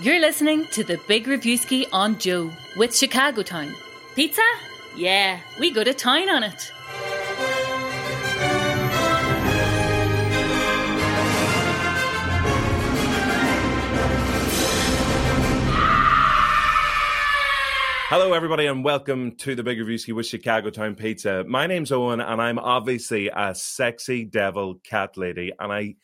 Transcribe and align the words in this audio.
You're 0.00 0.20
listening 0.20 0.64
to 0.66 0.84
the 0.84 0.96
Big 1.08 1.26
Reviewski 1.26 1.84
on 1.92 2.20
Joe 2.20 2.52
with 2.76 2.96
Chicago 2.96 3.42
Town. 3.42 3.74
Pizza? 4.14 4.40
Yeah, 4.96 5.40
we 5.58 5.72
go 5.72 5.82
to 5.82 5.92
town 5.92 6.28
on 6.28 6.44
it. 6.44 6.70
Hello, 18.08 18.34
everybody, 18.34 18.66
and 18.66 18.84
welcome 18.84 19.34
to 19.38 19.56
the 19.56 19.64
Big 19.64 19.78
Reviewski 19.78 20.14
with 20.14 20.26
Chicago 20.26 20.70
Town 20.70 20.94
Pizza. 20.94 21.42
My 21.42 21.66
name's 21.66 21.90
Eoghan, 21.90 22.24
and 22.24 22.40
I'm 22.40 22.60
obviously 22.60 23.30
a 23.34 23.52
sexy 23.52 24.24
devil 24.24 24.76
cat 24.76 25.16
lady, 25.16 25.50
and 25.58 25.72
I 25.72 25.96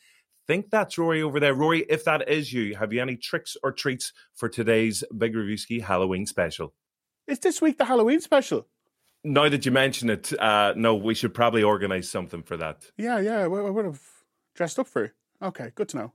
think 0.47 0.69
that's 0.69 0.97
Rory 0.97 1.21
over 1.21 1.39
there. 1.39 1.53
Rory, 1.53 1.85
if 1.89 2.03
that 2.05 2.29
is 2.29 2.51
you, 2.53 2.75
have 2.75 2.93
you 2.93 3.01
any 3.01 3.15
tricks 3.15 3.57
or 3.63 3.71
treats 3.71 4.13
for 4.33 4.49
today's 4.49 5.03
Big 5.15 5.33
Reviewski 5.33 5.81
Halloween 5.81 6.25
special? 6.25 6.73
Is 7.27 7.39
this 7.39 7.61
week 7.61 7.77
the 7.77 7.85
Halloween 7.85 8.21
special? 8.21 8.67
Now 9.23 9.49
that 9.49 9.65
you 9.65 9.71
mention 9.71 10.09
it, 10.09 10.31
uh, 10.39 10.73
no, 10.75 10.95
we 10.95 11.15
should 11.15 11.33
probably 11.33 11.63
organise 11.63 12.09
something 12.09 12.43
for 12.43 12.57
that. 12.57 12.91
Yeah, 12.97 13.19
yeah, 13.19 13.39
I 13.39 13.47
would 13.47 13.85
have 13.85 14.01
dressed 14.53 14.77
up 14.77 14.87
for 14.87 15.05
you. 15.05 15.11
Okay, 15.41 15.71
good 15.73 15.89
to 15.89 15.97
know. 15.97 16.13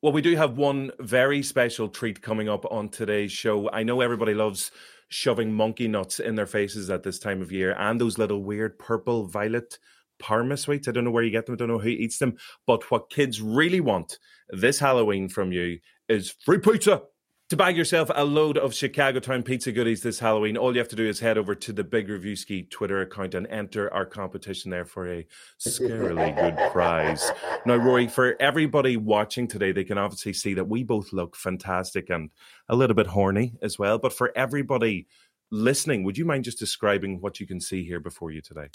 Well, 0.00 0.12
we 0.12 0.22
do 0.22 0.36
have 0.36 0.56
one 0.56 0.92
very 1.00 1.42
special 1.42 1.88
treat 1.88 2.20
coming 2.20 2.48
up 2.48 2.64
on 2.70 2.90
today's 2.90 3.32
show. 3.32 3.70
I 3.70 3.82
know 3.82 4.00
everybody 4.02 4.34
loves 4.34 4.70
shoving 5.08 5.52
monkey 5.52 5.88
nuts 5.88 6.20
in 6.20 6.34
their 6.34 6.46
faces 6.46 6.90
at 6.90 7.02
this 7.02 7.18
time 7.18 7.40
of 7.40 7.50
year 7.50 7.74
and 7.78 8.00
those 8.00 8.18
little 8.18 8.42
weird 8.42 8.78
purple 8.78 9.26
violet 9.26 9.78
Parma 10.24 10.56
sweets. 10.56 10.88
I 10.88 10.92
don't 10.92 11.04
know 11.04 11.10
where 11.10 11.22
you 11.22 11.30
get 11.30 11.44
them. 11.44 11.52
I 11.52 11.56
don't 11.56 11.68
know 11.68 11.78
who 11.78 11.90
eats 11.90 12.16
them. 12.16 12.38
But 12.66 12.90
what 12.90 13.10
kids 13.10 13.42
really 13.42 13.80
want 13.80 14.18
this 14.48 14.78
Halloween 14.78 15.28
from 15.28 15.52
you 15.52 15.80
is 16.08 16.30
free 16.30 16.58
pizza. 16.58 17.02
To 17.50 17.56
bag 17.58 17.76
yourself 17.76 18.10
a 18.14 18.24
load 18.24 18.56
of 18.56 18.72
Chicago 18.72 19.20
Town 19.20 19.42
pizza 19.42 19.70
goodies 19.70 20.02
this 20.02 20.18
Halloween, 20.18 20.56
all 20.56 20.72
you 20.72 20.78
have 20.78 20.88
to 20.88 20.96
do 20.96 21.06
is 21.06 21.20
head 21.20 21.36
over 21.36 21.54
to 21.54 21.74
the 21.74 21.84
Big 21.84 22.08
Review 22.08 22.32
Reviewski 22.32 22.70
Twitter 22.70 23.02
account 23.02 23.34
and 23.34 23.46
enter 23.48 23.92
our 23.92 24.06
competition 24.06 24.70
there 24.70 24.86
for 24.86 25.12
a 25.12 25.26
scarily 25.60 26.34
good 26.34 26.56
prize. 26.72 27.30
Now, 27.66 27.76
Rory, 27.76 28.08
for 28.08 28.34
everybody 28.40 28.96
watching 28.96 29.46
today, 29.46 29.72
they 29.72 29.84
can 29.84 29.98
obviously 29.98 30.32
see 30.32 30.54
that 30.54 30.66
we 30.66 30.84
both 30.84 31.12
look 31.12 31.36
fantastic 31.36 32.08
and 32.08 32.30
a 32.70 32.74
little 32.74 32.96
bit 32.96 33.08
horny 33.08 33.52
as 33.60 33.78
well. 33.78 33.98
But 33.98 34.14
for 34.14 34.32
everybody 34.34 35.06
listening, 35.50 36.02
would 36.04 36.16
you 36.16 36.24
mind 36.24 36.44
just 36.44 36.58
describing 36.58 37.20
what 37.20 37.40
you 37.40 37.46
can 37.46 37.60
see 37.60 37.84
here 37.84 38.00
before 38.00 38.30
you 38.30 38.40
today? 38.40 38.68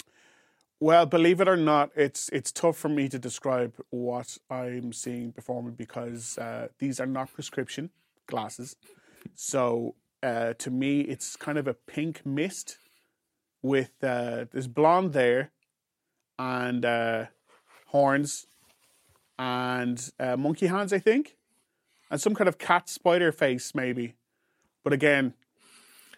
Well, 0.82 1.04
believe 1.04 1.42
it 1.42 1.48
or 1.48 1.58
not, 1.58 1.90
it's 1.94 2.30
it's 2.30 2.50
tough 2.50 2.78
for 2.78 2.88
me 2.88 3.06
to 3.10 3.18
describe 3.18 3.74
what 3.90 4.38
I'm 4.48 4.94
seeing 4.94 5.30
before 5.30 5.62
me 5.62 5.72
because 5.76 6.38
uh, 6.38 6.68
these 6.78 6.98
are 6.98 7.06
not 7.06 7.34
prescription 7.34 7.90
glasses. 8.26 8.76
So 9.34 9.94
uh, 10.22 10.54
to 10.54 10.70
me, 10.70 11.02
it's 11.02 11.36
kind 11.36 11.58
of 11.58 11.68
a 11.68 11.74
pink 11.74 12.24
mist 12.24 12.78
with 13.60 13.90
uh, 14.02 14.46
there's 14.50 14.68
blonde 14.68 15.12
there 15.12 15.50
and 16.38 16.82
uh, 16.86 17.26
horns 17.88 18.46
and 19.38 20.10
uh, 20.18 20.38
monkey 20.38 20.68
hands, 20.68 20.94
I 20.94 20.98
think, 20.98 21.36
and 22.10 22.18
some 22.18 22.34
kind 22.34 22.48
of 22.48 22.56
cat 22.56 22.88
spider 22.88 23.32
face, 23.32 23.74
maybe. 23.74 24.14
But 24.82 24.94
again, 24.94 25.34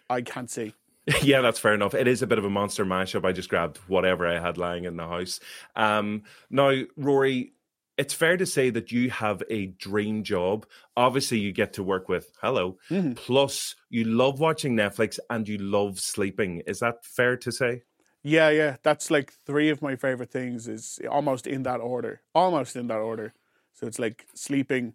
I 0.09 0.21
can't 0.21 0.49
see. 0.49 0.73
Yeah, 1.21 1.41
that's 1.41 1.59
fair 1.59 1.73
enough. 1.73 1.93
It 1.93 2.07
is 2.07 2.21
a 2.21 2.27
bit 2.27 2.37
of 2.37 2.45
a 2.45 2.49
monster 2.49 2.85
mashup. 2.85 3.25
I 3.25 3.33
just 3.33 3.49
grabbed 3.49 3.77
whatever 3.87 4.25
I 4.27 4.39
had 4.39 4.57
lying 4.57 4.85
in 4.85 4.95
the 4.95 5.07
house. 5.07 5.39
Um, 5.75 6.23
now, 6.49 6.73
Rory, 6.95 7.53
it's 7.97 8.13
fair 8.13 8.37
to 8.37 8.45
say 8.45 8.69
that 8.69 8.91
you 8.91 9.09
have 9.11 9.43
a 9.49 9.67
dream 9.67 10.23
job. 10.23 10.65
Obviously, 10.95 11.39
you 11.39 11.51
get 11.51 11.73
to 11.73 11.83
work 11.83 12.09
with 12.09 12.31
Hello. 12.41 12.77
Mm-hmm. 12.89 13.13
Plus, 13.13 13.75
you 13.89 14.05
love 14.05 14.39
watching 14.39 14.75
Netflix 14.75 15.19
and 15.29 15.47
you 15.47 15.57
love 15.57 15.99
sleeping. 15.99 16.63
Is 16.65 16.79
that 16.79 17.05
fair 17.05 17.37
to 17.37 17.51
say? 17.51 17.83
Yeah, 18.23 18.49
yeah. 18.49 18.77
That's 18.83 19.11
like 19.11 19.33
three 19.45 19.69
of 19.69 19.81
my 19.81 19.95
favorite 19.95 20.31
things. 20.31 20.67
Is 20.67 20.99
almost 21.11 21.45
in 21.45 21.63
that 21.63 21.81
order. 21.81 22.21
Almost 22.33 22.75
in 22.75 22.87
that 22.87 22.99
order. 22.99 23.33
So 23.73 23.85
it's 23.87 23.99
like 23.99 24.25
sleeping, 24.33 24.93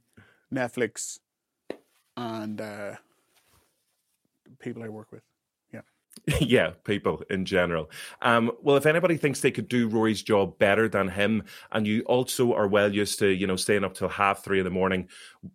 Netflix, 0.53 1.19
and 2.17 2.61
uh, 2.61 2.95
people 4.59 4.83
I 4.83 4.89
work 4.89 5.13
with. 5.13 5.28
yeah, 6.41 6.73
people 6.85 7.23
in 7.31 7.45
general. 7.45 7.91
Um, 8.23 8.51
well, 8.63 8.77
if 8.77 8.87
anybody 8.87 9.17
thinks 9.17 9.41
they 9.41 9.51
could 9.51 9.69
do 9.69 9.89
Rory's 9.89 10.23
job 10.23 10.59
better 10.59 10.89
than 10.89 11.09
him, 11.09 11.45
and 11.73 11.87
you 11.87 12.03
also 12.03 12.53
are 12.53 12.69
well 12.69 12.93
used 12.93 13.19
to, 13.21 13.29
you 13.29 13.47
know, 13.47 13.57
staying 13.57 13.85
up 13.85 13.95
till 13.95 14.09
half 14.09 14.45
three 14.45 14.59
in 14.59 14.65
the 14.65 14.71
morning, 14.71 15.09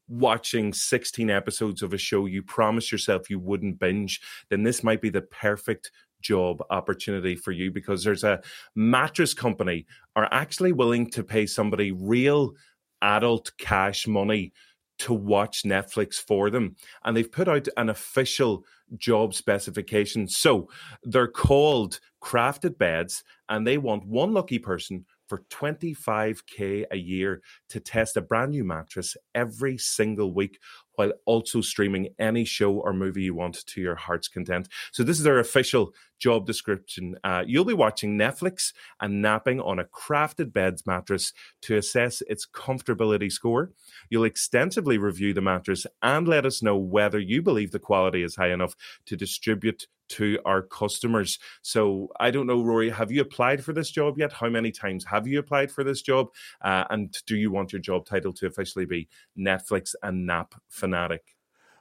watching 0.07 0.73
16 0.73 1.29
episodes 1.29 1.83
of 1.83 1.93
a 1.93 1.97
show 1.97 2.25
you 2.25 2.41
promised 2.41 2.91
yourself 2.91 3.29
you 3.29 3.39
wouldn't 3.39 3.79
binge, 3.79 4.21
then 4.49 4.63
this 4.63 4.83
might 4.83 5.01
be 5.01 5.09
the 5.09 5.21
perfect 5.21 5.91
job 6.21 6.63
opportunity 6.69 7.35
for 7.35 7.51
you 7.51 7.69
because 7.69 8.03
there's 8.03 8.23
a 8.23 8.41
mattress 8.75 9.33
company 9.33 9.85
are 10.15 10.29
actually 10.31 10.71
willing 10.71 11.09
to 11.11 11.23
pay 11.23 11.45
somebody 11.45 11.91
real 11.91 12.53
adult 13.01 13.51
cash 13.57 14.07
money 14.07 14.53
to 14.99 15.13
watch 15.13 15.63
Netflix 15.63 16.15
for 16.15 16.49
them. 16.49 16.75
And 17.03 17.15
they've 17.15 17.31
put 17.31 17.47
out 17.47 17.67
an 17.77 17.89
official 17.89 18.65
job 18.97 19.33
specification. 19.33 20.27
So 20.27 20.69
they're 21.03 21.27
called 21.27 21.99
crafted 22.21 22.77
beds, 22.77 23.23
and 23.49 23.65
they 23.65 23.77
want 23.77 24.07
one 24.07 24.33
lucky 24.33 24.59
person 24.59 25.05
for 25.27 25.43
25k 25.49 26.85
a 26.91 26.97
year 26.97 27.41
to 27.69 27.79
test 27.79 28.17
a 28.17 28.21
brand 28.21 28.51
new 28.51 28.63
mattress 28.63 29.17
every 29.33 29.77
single 29.77 30.33
week 30.33 30.59
while 30.95 31.11
also 31.25 31.61
streaming 31.61 32.09
any 32.19 32.45
show 32.45 32.73
or 32.73 32.93
movie 32.93 33.23
you 33.23 33.33
want 33.33 33.65
to 33.65 33.81
your 33.81 33.95
heart's 33.95 34.27
content. 34.27 34.67
So, 34.91 35.03
this 35.03 35.17
is 35.17 35.23
their 35.23 35.39
official 35.39 35.93
job 36.23 36.45
description. 36.45 37.17
Uh, 37.25 37.43
you'll 37.45 37.65
be 37.65 37.73
watching 37.73 38.17
Netflix 38.17 38.71
and 39.01 39.21
napping 39.21 39.59
on 39.59 39.77
a 39.77 39.83
crafted 39.83 40.53
beds 40.53 40.85
mattress 40.85 41.33
to 41.63 41.75
assess 41.75 42.21
its 42.29 42.47
comfortability 42.47 43.29
score. 43.29 43.71
You'll 44.09 44.23
extensively 44.23 44.97
review 44.97 45.33
the 45.33 45.41
mattress 45.41 45.85
and 46.01 46.25
let 46.25 46.45
us 46.45 46.63
know 46.63 46.77
whether 46.77 47.19
you 47.19 47.41
believe 47.41 47.71
the 47.71 47.79
quality 47.79 48.23
is 48.23 48.37
high 48.37 48.53
enough 48.53 48.73
to 49.07 49.17
distribute 49.17 49.85
to 50.09 50.39
our 50.45 50.61
customers. 50.61 51.39
So 51.61 52.07
I 52.21 52.31
don't 52.31 52.47
know, 52.47 52.63
Rory, 52.63 52.89
have 52.89 53.11
you 53.11 53.19
applied 53.19 53.61
for 53.61 53.73
this 53.73 53.91
job 53.91 54.17
yet? 54.17 54.31
How 54.31 54.47
many 54.47 54.71
times 54.71 55.03
have 55.05 55.27
you 55.27 55.39
applied 55.39 55.71
for 55.71 55.83
this 55.83 56.01
job? 56.01 56.27
Uh, 56.61 56.85
and 56.89 57.13
do 57.27 57.35
you 57.35 57.51
want 57.51 57.73
your 57.73 57.81
job 57.81 58.05
title 58.05 58.31
to 58.33 58.47
officially 58.47 58.85
be 58.85 59.09
Netflix 59.37 59.93
and 60.01 60.25
Nap 60.25 60.55
Fanatic? 60.69 61.35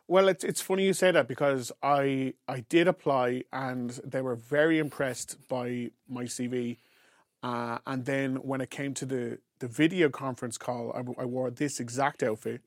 Well, 0.09 0.29
it's 0.29 0.45
it's 0.45 0.61
funny 0.61 0.85
you 0.85 0.93
say 0.93 1.11
that 1.11 1.29
because 1.29 1.73
I 1.83 2.35
I 2.49 2.61
did 2.69 2.89
apply 2.89 3.45
and 3.53 3.91
they 4.05 4.21
were 4.21 4.35
very 4.35 4.79
impressed 4.79 5.37
by 5.49 5.91
my 6.09 6.25
CV. 6.25 6.79
Uh, 7.43 7.79
and 7.87 8.05
then 8.05 8.37
when 8.37 8.61
it 8.61 8.71
came 8.71 8.95
to 8.95 9.07
the 9.07 9.39
the 9.61 9.69
video 9.69 10.09
conference 10.11 10.59
call, 10.59 10.93
I, 10.93 11.23
I 11.23 11.25
wore 11.25 11.51
this 11.51 11.81
exact 11.81 12.23
outfit, 12.23 12.63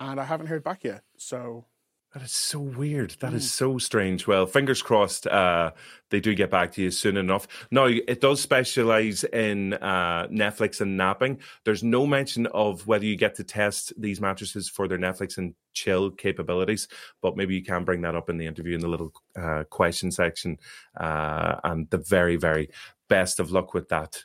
and 0.00 0.20
I 0.20 0.24
haven't 0.24 0.48
heard 0.48 0.64
back 0.64 0.84
yet. 0.84 1.02
So 1.16 1.66
that 2.12 2.22
is 2.22 2.32
so 2.32 2.58
weird. 2.58 3.16
That 3.20 3.32
mm. 3.32 3.36
is 3.36 3.52
so 3.52 3.78
strange. 3.78 4.26
Well, 4.26 4.46
fingers 4.46 4.82
crossed 4.82 5.26
uh, 5.26 5.72
they 6.10 6.20
do 6.20 6.34
get 6.34 6.50
back 6.50 6.72
to 6.72 6.82
you 6.82 6.90
soon 6.90 7.16
enough. 7.16 7.46
Now, 7.70 7.86
it 7.86 8.20
does 8.20 8.40
specialize 8.40 9.24
in 9.24 9.74
uh, 9.74 10.26
Netflix 10.26 10.80
and 10.80 10.96
napping. 10.96 11.38
There's 11.64 11.84
no 11.84 12.06
mention 12.06 12.46
of 12.48 12.86
whether 12.86 13.04
you 13.04 13.16
get 13.16 13.36
to 13.36 13.44
test 13.44 13.92
these 13.96 14.20
mattresses 14.20 14.68
for 14.68 14.88
their 14.88 14.98
Netflix 14.98 15.38
and 15.38 15.54
chill 15.72 16.10
capabilities, 16.10 16.88
but 17.22 17.36
maybe 17.36 17.54
you 17.54 17.62
can 17.62 17.84
bring 17.84 18.02
that 18.02 18.16
up 18.16 18.28
in 18.28 18.38
the 18.38 18.46
interview 18.46 18.74
in 18.74 18.80
the 18.80 18.88
little 18.88 19.12
uh, 19.36 19.64
question 19.70 20.10
section. 20.10 20.58
Uh, 20.98 21.60
and 21.62 21.88
the 21.90 21.98
very, 21.98 22.36
very 22.36 22.70
best 23.08 23.38
of 23.38 23.50
luck 23.52 23.72
with 23.72 23.88
that. 23.88 24.24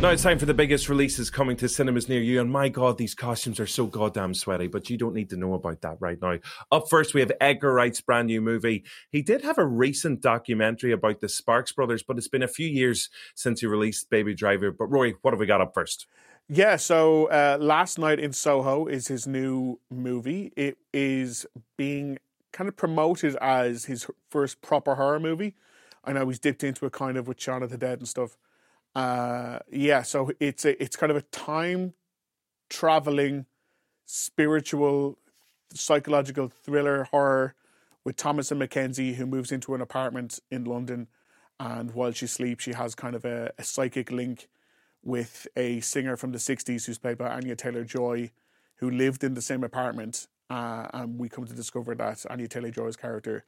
Now 0.00 0.08
it's 0.08 0.22
time 0.22 0.38
for 0.38 0.46
the 0.46 0.54
biggest 0.54 0.88
releases 0.88 1.28
coming 1.28 1.58
to 1.58 1.68
cinemas 1.68 2.08
near 2.08 2.22
you. 2.22 2.40
And 2.40 2.50
my 2.50 2.70
God, 2.70 2.96
these 2.96 3.14
costumes 3.14 3.60
are 3.60 3.66
so 3.66 3.84
goddamn 3.84 4.32
sweaty, 4.32 4.66
but 4.66 4.88
you 4.88 4.96
don't 4.96 5.12
need 5.14 5.28
to 5.28 5.36
know 5.36 5.52
about 5.52 5.82
that 5.82 5.98
right 6.00 6.16
now. 6.22 6.38
Up 6.72 6.88
first, 6.88 7.12
we 7.12 7.20
have 7.20 7.30
Edgar 7.38 7.74
Wright's 7.74 8.00
brand 8.00 8.28
new 8.28 8.40
movie. 8.40 8.82
He 9.10 9.20
did 9.20 9.42
have 9.42 9.58
a 9.58 9.66
recent 9.66 10.22
documentary 10.22 10.92
about 10.92 11.20
the 11.20 11.28
Sparks 11.28 11.72
brothers, 11.72 12.02
but 12.02 12.16
it's 12.16 12.28
been 12.28 12.42
a 12.42 12.48
few 12.48 12.66
years 12.66 13.10
since 13.34 13.60
he 13.60 13.66
released 13.66 14.08
Baby 14.08 14.34
Driver. 14.34 14.72
But 14.72 14.86
Rory, 14.86 15.16
what 15.20 15.34
have 15.34 15.38
we 15.38 15.44
got 15.44 15.60
up 15.60 15.74
first? 15.74 16.06
Yeah, 16.48 16.76
so 16.76 17.26
uh, 17.26 17.58
Last 17.60 17.98
Night 17.98 18.18
in 18.18 18.32
Soho 18.32 18.86
is 18.86 19.08
his 19.08 19.26
new 19.26 19.80
movie. 19.90 20.50
It 20.56 20.78
is 20.94 21.44
being 21.76 22.18
kind 22.52 22.68
of 22.68 22.76
promoted 22.76 23.36
as 23.36 23.84
his 23.84 24.06
first 24.30 24.62
proper 24.62 24.94
horror 24.94 25.20
movie. 25.20 25.56
I 26.02 26.14
know 26.14 26.26
he's 26.26 26.38
dipped 26.38 26.64
into 26.64 26.86
it 26.86 26.92
kind 26.92 27.18
of 27.18 27.28
with 27.28 27.38
Shaun 27.38 27.62
of 27.62 27.68
the 27.68 27.76
Dead 27.76 27.98
and 27.98 28.08
stuff. 28.08 28.38
Uh, 28.94 29.60
yeah, 29.70 30.02
so 30.02 30.30
it's 30.40 30.64
a, 30.64 30.82
it's 30.82 30.96
kind 30.96 31.10
of 31.10 31.16
a 31.16 31.22
time 31.22 31.94
traveling, 32.68 33.46
spiritual, 34.06 35.18
psychological 35.72 36.48
thriller 36.48 37.04
horror 37.04 37.54
with 38.04 38.16
Thomasin 38.16 38.58
McKenzie, 38.58 39.14
who 39.14 39.26
moves 39.26 39.52
into 39.52 39.74
an 39.74 39.80
apartment 39.80 40.40
in 40.50 40.64
London, 40.64 41.08
and 41.58 41.92
while 41.92 42.12
she 42.12 42.26
sleeps, 42.26 42.64
she 42.64 42.72
has 42.72 42.94
kind 42.94 43.14
of 43.14 43.24
a, 43.24 43.52
a 43.58 43.64
psychic 43.64 44.10
link 44.10 44.48
with 45.02 45.46
a 45.56 45.80
singer 45.80 46.16
from 46.16 46.32
the 46.32 46.38
'60s 46.38 46.86
who's 46.86 46.98
played 46.98 47.18
by 47.18 47.28
Anya 47.28 47.56
Taylor 47.56 47.84
Joy, 47.84 48.30
who 48.76 48.90
lived 48.90 49.22
in 49.22 49.34
the 49.34 49.42
same 49.42 49.62
apartment 49.62 50.26
uh, 50.50 50.88
and 50.92 51.18
we 51.18 51.28
come 51.28 51.46
to 51.46 51.54
discover 51.54 51.94
that 51.94 52.26
Anya 52.28 52.48
Taylor 52.48 52.70
Joy's 52.70 52.96
character 52.96 53.44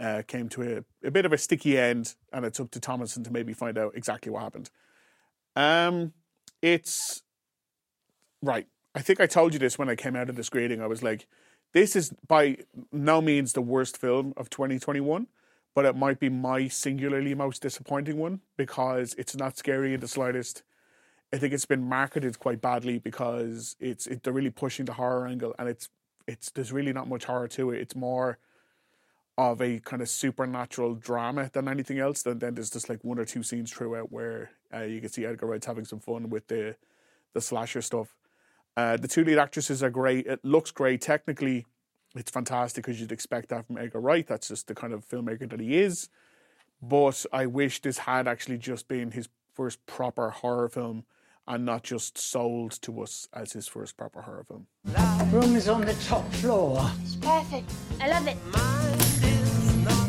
uh, 0.00 0.22
came 0.26 0.48
to 0.50 0.62
a, 0.62 1.06
a, 1.06 1.10
bit 1.10 1.24
of 1.24 1.32
a 1.32 1.38
sticky 1.38 1.78
end, 1.78 2.14
and 2.32 2.44
it's 2.44 2.60
up 2.60 2.70
to 2.72 2.80
Thomasin 2.80 3.24
to 3.24 3.32
maybe 3.32 3.52
find 3.52 3.78
out 3.78 3.92
exactly 3.94 4.30
what 4.30 4.42
happened. 4.42 4.70
Um, 5.56 6.12
it's 6.62 7.22
right. 8.42 8.66
I 8.94 9.00
think 9.00 9.20
I 9.20 9.26
told 9.26 9.52
you 9.52 9.58
this 9.58 9.78
when 9.78 9.88
I 9.88 9.96
came 9.96 10.16
out 10.16 10.28
of 10.28 10.36
this 10.36 10.48
grading. 10.48 10.80
I 10.80 10.86
was 10.86 11.02
like, 11.02 11.26
this 11.72 11.96
is 11.96 12.12
by 12.26 12.58
no 12.92 13.20
means 13.20 13.52
the 13.52 13.60
worst 13.60 13.96
film 13.96 14.32
of 14.36 14.50
2021, 14.50 15.26
but 15.74 15.84
it 15.84 15.96
might 15.96 16.20
be 16.20 16.28
my 16.28 16.68
singularly 16.68 17.34
most 17.34 17.62
disappointing 17.62 18.16
one 18.16 18.40
because 18.56 19.14
it's 19.14 19.36
not 19.36 19.56
scary 19.56 19.94
in 19.94 20.00
the 20.00 20.08
slightest. 20.08 20.62
I 21.32 21.38
think 21.38 21.52
it's 21.52 21.66
been 21.66 21.88
marketed 21.88 22.38
quite 22.38 22.60
badly 22.60 22.98
because 22.98 23.74
it's 23.80 24.06
it, 24.06 24.22
they're 24.22 24.32
really 24.32 24.50
pushing 24.50 24.84
the 24.84 24.92
horror 24.92 25.26
angle, 25.26 25.54
and 25.58 25.68
it's 25.68 25.88
it's 26.26 26.50
there's 26.50 26.72
really 26.72 26.92
not 26.92 27.08
much 27.08 27.24
horror 27.24 27.48
to 27.48 27.70
it. 27.70 27.80
It's 27.80 27.96
more 27.96 28.38
of 29.36 29.60
a 29.60 29.80
kind 29.80 30.00
of 30.00 30.08
supernatural 30.08 30.94
drama 30.94 31.50
than 31.52 31.68
anything 31.68 31.98
else. 31.98 32.22
Then 32.22 32.38
then 32.38 32.54
there's 32.54 32.70
just 32.70 32.88
like 32.88 33.02
one 33.02 33.18
or 33.18 33.24
two 33.24 33.42
scenes 33.42 33.72
throughout 33.72 34.12
where 34.12 34.50
uh, 34.72 34.82
you 34.82 35.00
can 35.00 35.10
see 35.10 35.24
Edgar 35.24 35.46
Wright's 35.46 35.66
having 35.66 35.84
some 35.84 36.00
fun 36.00 36.30
with 36.30 36.48
the 36.48 36.76
the 37.32 37.40
slasher 37.40 37.82
stuff. 37.82 38.14
Uh, 38.76 38.96
the 38.96 39.08
two 39.08 39.24
lead 39.24 39.38
actresses 39.38 39.82
are 39.82 39.90
great. 39.90 40.26
It 40.26 40.44
looks 40.44 40.70
great 40.70 41.00
technically. 41.00 41.66
It's 42.14 42.30
fantastic 42.30 42.84
because 42.84 43.00
you'd 43.00 43.12
expect 43.12 43.48
that 43.48 43.66
from 43.66 43.76
Edgar 43.76 44.00
Wright. 44.00 44.26
That's 44.26 44.48
just 44.48 44.68
the 44.68 44.74
kind 44.74 44.92
of 44.92 45.04
filmmaker 45.04 45.50
that 45.50 45.60
he 45.60 45.78
is. 45.78 46.08
But 46.80 47.24
I 47.32 47.46
wish 47.46 47.80
this 47.80 47.98
had 47.98 48.28
actually 48.28 48.58
just 48.58 48.86
been 48.86 49.10
his 49.10 49.28
first 49.52 49.84
proper 49.86 50.30
horror 50.30 50.68
film 50.68 51.04
and 51.46 51.64
not 51.64 51.82
just 51.82 52.18
sold 52.18 52.72
to 52.82 53.02
us 53.02 53.28
as 53.32 53.52
his 53.52 53.68
first 53.68 53.96
proper 53.96 54.22
horror 54.22 54.44
film. 54.44 54.66
Room 55.32 55.56
is 55.56 55.68
on 55.68 55.82
the 55.82 55.94
top 55.94 56.30
floor. 56.34 56.90
It's 57.02 57.16
perfect. 57.16 57.70
I 58.00 58.08
love 58.08 58.26
it. 58.26 58.36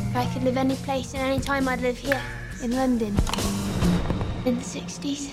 If 0.09 0.15
I 0.15 0.33
could 0.33 0.43
live 0.43 0.57
any 0.57 0.75
place 0.77 1.13
and 1.13 1.23
any 1.23 1.39
time, 1.41 1.67
I'd 1.67 1.81
live 1.81 1.97
here 1.97 2.21
in 2.63 2.71
London 2.71 3.15
in 4.45 4.55
the 4.55 4.61
60s. 4.63 5.31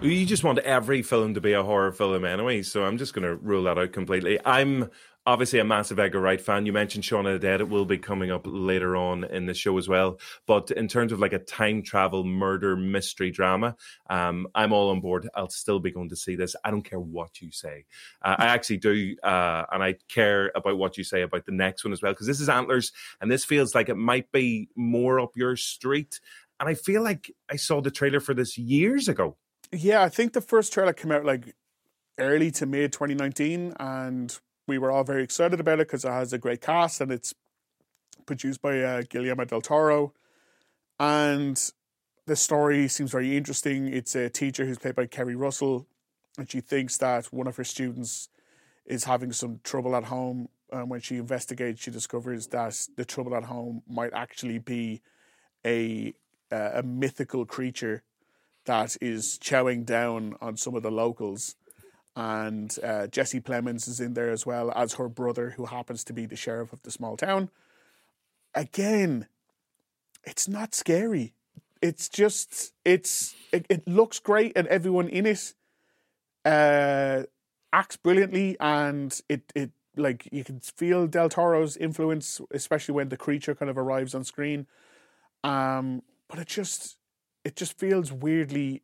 You 0.00 0.26
just 0.26 0.44
want 0.44 0.58
every 0.58 1.02
film 1.02 1.34
to 1.34 1.40
be 1.40 1.52
a 1.52 1.62
horror 1.62 1.92
film 1.92 2.24
anyway, 2.24 2.62
so 2.62 2.84
I'm 2.84 2.98
just 2.98 3.14
going 3.14 3.22
to 3.22 3.36
rule 3.36 3.62
that 3.62 3.78
out 3.78 3.92
completely. 3.92 4.38
I'm 4.44 4.90
obviously 5.26 5.58
a 5.58 5.64
massive 5.64 5.98
Edgar 5.98 6.20
Wright 6.20 6.40
fan. 6.40 6.66
You 6.66 6.72
mentioned 6.72 7.04
Shaun 7.04 7.26
of 7.26 7.32
the 7.32 7.38
Dead; 7.38 7.60
it 7.60 7.68
will 7.68 7.84
be 7.84 7.98
coming 7.98 8.30
up 8.30 8.42
later 8.44 8.96
on 8.96 9.24
in 9.24 9.46
the 9.46 9.54
show 9.54 9.76
as 9.78 9.88
well. 9.88 10.18
But 10.46 10.70
in 10.70 10.88
terms 10.88 11.12
of 11.12 11.20
like 11.20 11.32
a 11.32 11.38
time 11.38 11.82
travel 11.82 12.24
murder 12.24 12.76
mystery 12.76 13.30
drama, 13.30 13.76
um, 14.10 14.46
I'm 14.54 14.72
all 14.72 14.90
on 14.90 15.00
board. 15.00 15.28
I'll 15.34 15.48
still 15.48 15.80
be 15.80 15.90
going 15.90 16.10
to 16.10 16.16
see 16.16 16.36
this. 16.36 16.54
I 16.64 16.70
don't 16.70 16.82
care 16.82 17.00
what 17.00 17.40
you 17.40 17.50
say. 17.50 17.84
Uh, 18.22 18.36
I 18.38 18.46
actually 18.46 18.78
do, 18.78 19.16
uh, 19.22 19.64
and 19.72 19.82
I 19.82 19.96
care 20.08 20.52
about 20.54 20.78
what 20.78 20.98
you 20.98 21.04
say 21.04 21.22
about 21.22 21.46
the 21.46 21.52
next 21.52 21.84
one 21.84 21.92
as 21.92 22.02
well 22.02 22.12
because 22.12 22.26
this 22.26 22.40
is 22.40 22.48
Antlers, 22.48 22.92
and 23.20 23.30
this 23.30 23.44
feels 23.44 23.74
like 23.74 23.88
it 23.88 23.96
might 23.96 24.30
be 24.32 24.68
more 24.76 25.20
up 25.20 25.36
your 25.36 25.56
street. 25.56 26.20
And 26.60 26.68
I 26.68 26.74
feel 26.74 27.02
like 27.02 27.30
I 27.50 27.56
saw 27.56 27.80
the 27.80 27.90
trailer 27.90 28.20
for 28.20 28.32
this 28.32 28.56
years 28.56 29.08
ago. 29.08 29.36
Yeah, 29.72 30.02
I 30.02 30.08
think 30.08 30.34
the 30.34 30.40
first 30.40 30.72
trailer 30.72 30.92
came 30.92 31.10
out 31.10 31.24
like 31.24 31.54
early 32.18 32.50
to 32.52 32.66
mid 32.66 32.92
2019, 32.92 33.74
and 33.80 34.38
we 34.66 34.78
were 34.78 34.90
all 34.90 35.04
very 35.04 35.22
excited 35.22 35.60
about 35.60 35.80
it 35.80 35.88
because 35.88 36.04
it 36.04 36.10
has 36.10 36.32
a 36.32 36.38
great 36.38 36.60
cast 36.60 37.00
and 37.00 37.12
it's 37.12 37.34
produced 38.26 38.62
by 38.62 38.80
uh, 38.80 39.02
Guillermo 39.08 39.44
del 39.44 39.60
Toro. 39.60 40.12
And 40.98 41.60
the 42.26 42.36
story 42.36 42.88
seems 42.88 43.10
very 43.10 43.36
interesting. 43.36 43.88
It's 43.88 44.14
a 44.14 44.30
teacher 44.30 44.64
who's 44.64 44.78
played 44.78 44.94
by 44.94 45.06
Keri 45.06 45.34
Russell, 45.34 45.86
and 46.38 46.50
she 46.50 46.60
thinks 46.60 46.96
that 46.98 47.26
one 47.26 47.46
of 47.46 47.56
her 47.56 47.64
students 47.64 48.28
is 48.86 49.04
having 49.04 49.32
some 49.32 49.60
trouble 49.62 49.94
at 49.96 50.04
home. 50.04 50.48
And 50.72 50.88
when 50.88 51.00
she 51.00 51.16
investigates, 51.16 51.82
she 51.82 51.90
discovers 51.90 52.46
that 52.48 52.88
the 52.96 53.04
trouble 53.04 53.34
at 53.34 53.44
home 53.44 53.82
might 53.88 54.12
actually 54.12 54.58
be 54.58 55.02
a 55.64 56.14
uh, 56.52 56.70
a 56.74 56.82
mythical 56.82 57.44
creature 57.44 58.02
that 58.66 58.96
is 59.00 59.38
chowing 59.42 59.84
down 59.84 60.34
on 60.40 60.56
some 60.56 60.74
of 60.74 60.82
the 60.82 60.90
locals 60.90 61.56
and 62.16 62.76
uh, 62.82 63.06
Jesse 63.08 63.40
Plemons 63.40 63.88
is 63.88 64.00
in 64.00 64.14
there 64.14 64.30
as 64.30 64.46
well 64.46 64.72
as 64.72 64.94
her 64.94 65.08
brother, 65.08 65.50
who 65.50 65.66
happens 65.66 66.04
to 66.04 66.12
be 66.12 66.26
the 66.26 66.36
sheriff 66.36 66.72
of 66.72 66.82
the 66.82 66.90
small 66.90 67.16
town. 67.16 67.50
Again, 68.54 69.26
it's 70.22 70.48
not 70.48 70.74
scary. 70.74 71.34
It's 71.82 72.08
just 72.08 72.72
it's 72.84 73.34
it, 73.52 73.66
it 73.68 73.86
looks 73.86 74.18
great, 74.18 74.52
and 74.56 74.66
everyone 74.68 75.08
in 75.08 75.26
it 75.26 75.54
uh, 76.44 77.24
acts 77.72 77.96
brilliantly, 77.96 78.56
and 78.60 79.20
it 79.28 79.52
it 79.54 79.72
like 79.96 80.28
you 80.32 80.44
can 80.44 80.60
feel 80.60 81.06
Del 81.06 81.28
Toro's 81.28 81.76
influence, 81.76 82.40
especially 82.52 82.94
when 82.94 83.08
the 83.08 83.16
creature 83.16 83.54
kind 83.54 83.70
of 83.70 83.78
arrives 83.78 84.14
on 84.14 84.24
screen. 84.24 84.66
Um, 85.42 86.02
but 86.28 86.38
it 86.38 86.48
just 86.48 86.96
it 87.44 87.56
just 87.56 87.78
feels 87.78 88.12
weirdly 88.12 88.82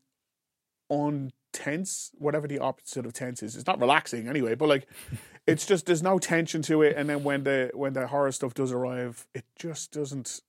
on 0.88 1.32
tense, 1.52 2.10
whatever 2.18 2.46
the 2.46 2.58
opposite 2.58 3.06
of 3.06 3.12
tense 3.12 3.42
is. 3.42 3.56
It's 3.56 3.66
not 3.66 3.80
relaxing 3.80 4.28
anyway, 4.28 4.54
but 4.54 4.68
like 4.68 4.86
it's 5.46 5.66
just 5.66 5.86
there's 5.86 6.02
no 6.02 6.18
tension 6.18 6.62
to 6.62 6.82
it. 6.82 6.96
And 6.96 7.08
then 7.08 7.24
when 7.24 7.44
the 7.44 7.70
when 7.74 7.92
the 7.92 8.06
horror 8.06 8.32
stuff 8.32 8.54
does 8.54 8.72
arrive, 8.72 9.26
it 9.34 9.44
just 9.58 9.92
doesn't 9.92 10.40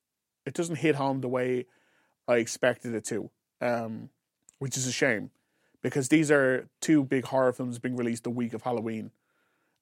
it 0.45 0.53
doesn't 0.53 0.77
hit 0.77 0.95
home 0.95 1.21
the 1.21 1.29
way 1.29 1.65
I 2.27 2.37
expected 2.37 2.93
it 2.95 3.05
to, 3.05 3.29
um, 3.59 4.09
which 4.59 4.77
is 4.77 4.87
a 4.87 4.91
shame 4.91 5.31
because 5.81 6.09
these 6.09 6.29
are 6.29 6.67
two 6.79 7.03
big 7.03 7.25
horror 7.25 7.53
films 7.53 7.79
being 7.79 7.95
released 7.95 8.23
the 8.23 8.29
week 8.29 8.53
of 8.53 8.61
Halloween, 8.61 9.11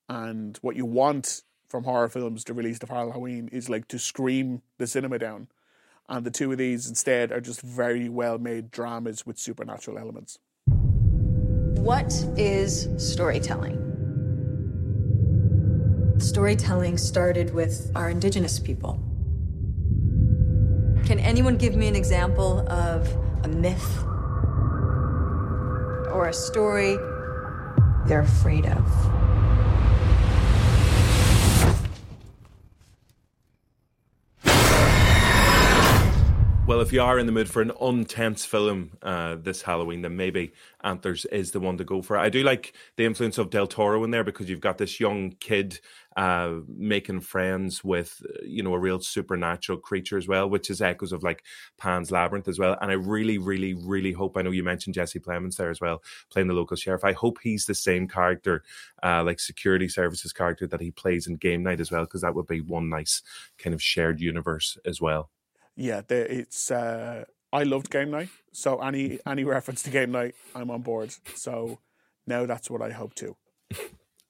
and 0.07 0.57
what 0.61 0.75
you 0.75 0.85
want 0.85 1.43
from 1.67 1.83
horror 1.83 2.09
films 2.09 2.43
to 2.45 2.53
release 2.53 2.81
of 2.81 2.89
Halloween 2.89 3.47
is 3.51 3.69
like 3.69 3.87
to 3.89 3.99
scream 3.99 4.61
the 4.77 4.87
cinema 4.87 5.19
down. 5.19 5.47
And 6.07 6.25
the 6.25 6.31
two 6.31 6.51
of 6.51 6.57
these 6.57 6.89
instead 6.89 7.31
are 7.31 7.39
just 7.39 7.61
very 7.61 8.09
well 8.09 8.39
made 8.39 8.71
dramas 8.71 9.27
with 9.27 9.37
supernatural 9.37 9.99
elements. 9.99 10.39
What 11.79 12.13
is 12.37 12.89
storytelling? 12.97 13.77
Storytelling 16.19 16.97
started 16.97 17.53
with 17.53 17.91
our 17.95 18.09
indigenous 18.09 18.59
people. 18.59 19.01
Can 21.05 21.19
anyone 21.19 21.55
give 21.55 21.75
me 21.75 21.87
an 21.87 21.95
example 21.95 22.67
of 22.69 23.07
a 23.45 23.47
myth 23.47 24.03
or 26.11 26.27
a 26.27 26.33
story 26.33 26.97
they're 28.07 28.21
afraid 28.21 28.65
of? 28.65 29.18
Well, 36.69 36.81
if 36.81 36.93
you 36.93 37.01
are 37.01 37.17
in 37.17 37.25
the 37.25 37.31
mood 37.31 37.49
for 37.49 37.63
an 37.63 37.71
untense 37.81 38.45
film 38.45 38.91
uh, 39.01 39.37
this 39.41 39.63
Halloween, 39.63 40.03
then 40.03 40.15
maybe 40.15 40.53
Antlers 40.83 41.25
is 41.25 41.49
the 41.49 41.59
one 41.59 41.77
to 41.77 41.83
go 41.83 42.03
for. 42.03 42.15
I 42.15 42.29
do 42.29 42.43
like 42.43 42.73
the 42.95 43.05
influence 43.05 43.39
of 43.39 43.49
Del 43.49 43.65
Toro 43.65 44.03
in 44.03 44.11
there 44.11 44.23
because 44.23 44.51
you've 44.51 44.59
got 44.59 44.77
this 44.77 44.99
young 44.99 45.31
kid 45.39 45.79
uh, 46.15 46.57
making 46.67 47.21
friends 47.21 47.83
with, 47.83 48.21
you 48.43 48.61
know, 48.61 48.75
a 48.75 48.79
real 48.79 48.99
supernatural 48.99 49.79
creature 49.79 50.15
as 50.15 50.27
well, 50.27 50.47
which 50.47 50.69
is 50.69 50.79
echoes 50.79 51.11
of 51.11 51.23
like 51.23 51.43
Pan's 51.79 52.11
Labyrinth 52.11 52.47
as 52.47 52.59
well. 52.59 52.77
And 52.79 52.91
I 52.91 52.93
really, 52.93 53.39
really, 53.39 53.73
really 53.73 54.11
hope. 54.11 54.37
I 54.37 54.43
know 54.43 54.51
you 54.51 54.63
mentioned 54.63 54.93
Jesse 54.93 55.19
Plemons 55.19 55.55
there 55.55 55.71
as 55.71 55.81
well, 55.81 56.03
playing 56.29 56.49
the 56.49 56.53
local 56.53 56.77
sheriff. 56.77 57.03
I 57.03 57.13
hope 57.13 57.39
he's 57.41 57.65
the 57.65 57.73
same 57.73 58.07
character, 58.07 58.61
uh, 59.01 59.23
like 59.23 59.39
security 59.39 59.87
services 59.87 60.31
character 60.31 60.67
that 60.67 60.81
he 60.81 60.91
plays 60.91 61.25
in 61.25 61.37
Game 61.37 61.63
Night 61.63 61.79
as 61.79 61.89
well, 61.89 62.03
because 62.03 62.21
that 62.21 62.35
would 62.35 62.45
be 62.45 62.61
one 62.61 62.89
nice 62.89 63.23
kind 63.57 63.73
of 63.73 63.81
shared 63.81 64.21
universe 64.21 64.77
as 64.85 65.01
well 65.01 65.31
yeah, 65.79 66.01
it's. 66.09 66.71
Uh, 66.71 67.25
I 67.51 67.63
loved 67.63 67.89
game 67.89 68.11
night, 68.11 68.29
so 68.51 68.79
any 68.79 69.19
any 69.25 69.43
reference 69.43 69.81
to 69.83 69.89
game 69.89 70.11
night, 70.11 70.35
I'm 70.53 70.69
on 70.69 70.81
board. 70.81 71.15
So 71.35 71.79
now 72.27 72.45
that's 72.45 72.69
what 72.69 72.81
I 72.81 72.91
hope 72.91 73.15
to. 73.15 73.35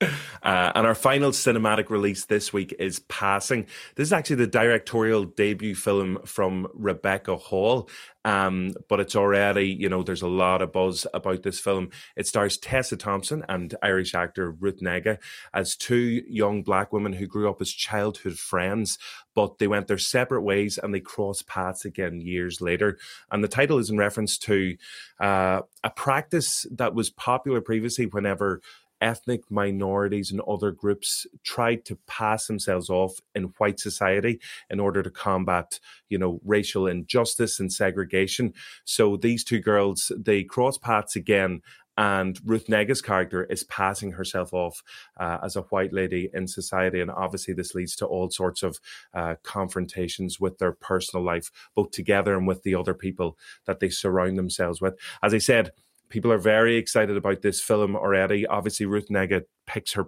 Uh, 0.42 0.72
and 0.74 0.86
our 0.86 0.94
final 0.94 1.32
cinematic 1.32 1.90
release 1.90 2.24
this 2.24 2.50
week 2.50 2.74
is 2.78 3.00
Passing. 3.00 3.66
This 3.94 4.08
is 4.08 4.12
actually 4.14 4.36
the 4.36 4.46
directorial 4.46 5.24
debut 5.24 5.74
film 5.74 6.18
from 6.24 6.66
Rebecca 6.72 7.36
Hall. 7.36 7.90
Um, 8.24 8.74
but 8.88 9.00
it's 9.00 9.16
already, 9.16 9.66
you 9.66 9.88
know, 9.88 10.02
there's 10.02 10.22
a 10.22 10.28
lot 10.28 10.60
of 10.60 10.72
buzz 10.72 11.06
about 11.14 11.42
this 11.42 11.58
film. 11.58 11.90
It 12.16 12.26
stars 12.26 12.58
Tessa 12.58 12.96
Thompson 12.96 13.44
and 13.48 13.74
Irish 13.82 14.14
actor 14.14 14.50
Ruth 14.50 14.80
Negga 14.80 15.18
as 15.54 15.76
two 15.76 16.22
young 16.28 16.62
black 16.62 16.92
women 16.92 17.14
who 17.14 17.26
grew 17.26 17.48
up 17.48 17.62
as 17.62 17.70
childhood 17.70 18.38
friends, 18.38 18.98
but 19.34 19.58
they 19.58 19.66
went 19.66 19.86
their 19.86 19.98
separate 19.98 20.42
ways 20.42 20.78
and 20.78 20.94
they 20.94 21.00
crossed 21.00 21.46
paths 21.46 21.84
again 21.84 22.20
years 22.20 22.60
later. 22.60 22.98
And 23.30 23.42
the 23.42 23.48
title 23.48 23.78
is 23.78 23.88
in 23.88 23.96
reference 23.96 24.36
to 24.38 24.76
uh, 25.18 25.62
a 25.82 25.90
practice 25.90 26.66
that 26.72 26.94
was 26.94 27.10
popular 27.10 27.62
previously 27.62 28.06
whenever 28.06 28.60
ethnic 29.00 29.50
minorities 29.50 30.30
and 30.30 30.40
other 30.42 30.70
groups 30.70 31.26
tried 31.44 31.84
to 31.86 31.98
pass 32.06 32.46
themselves 32.46 32.90
off 32.90 33.18
in 33.34 33.52
white 33.58 33.80
society 33.80 34.40
in 34.68 34.80
order 34.80 35.02
to 35.02 35.10
combat, 35.10 35.80
you 36.08 36.18
know, 36.18 36.40
racial 36.44 36.86
injustice 36.86 37.58
and 37.60 37.72
segregation. 37.72 38.52
So 38.84 39.16
these 39.16 39.44
two 39.44 39.60
girls, 39.60 40.12
they 40.16 40.44
cross 40.44 40.78
paths 40.78 41.16
again 41.16 41.62
and 42.00 42.40
Ruth 42.46 42.66
Negga's 42.66 43.02
character 43.02 43.44
is 43.44 43.64
passing 43.64 44.12
herself 44.12 44.54
off 44.54 44.82
uh, 45.18 45.36
as 45.44 45.54
a 45.54 45.62
white 45.62 45.92
lady 45.92 46.30
in 46.32 46.46
society, 46.46 46.98
and 46.98 47.10
obviously 47.10 47.52
this 47.52 47.74
leads 47.74 47.94
to 47.96 48.06
all 48.06 48.30
sorts 48.30 48.62
of 48.62 48.80
uh, 49.12 49.34
confrontations 49.42 50.40
with 50.40 50.56
their 50.56 50.72
personal 50.72 51.22
life, 51.22 51.50
both 51.74 51.90
together 51.90 52.38
and 52.38 52.46
with 52.46 52.62
the 52.62 52.74
other 52.74 52.94
people 52.94 53.36
that 53.66 53.80
they 53.80 53.90
surround 53.90 54.38
themselves 54.38 54.80
with. 54.80 54.94
As 55.22 55.34
I 55.34 55.38
said. 55.38 55.72
People 56.10 56.32
are 56.32 56.38
very 56.38 56.76
excited 56.76 57.16
about 57.16 57.40
this 57.42 57.60
film 57.60 57.96
already. 57.96 58.46
Obviously, 58.46 58.84
Ruth 58.84 59.08
Negga 59.08 59.42
picks 59.66 59.92
her 59.94 60.06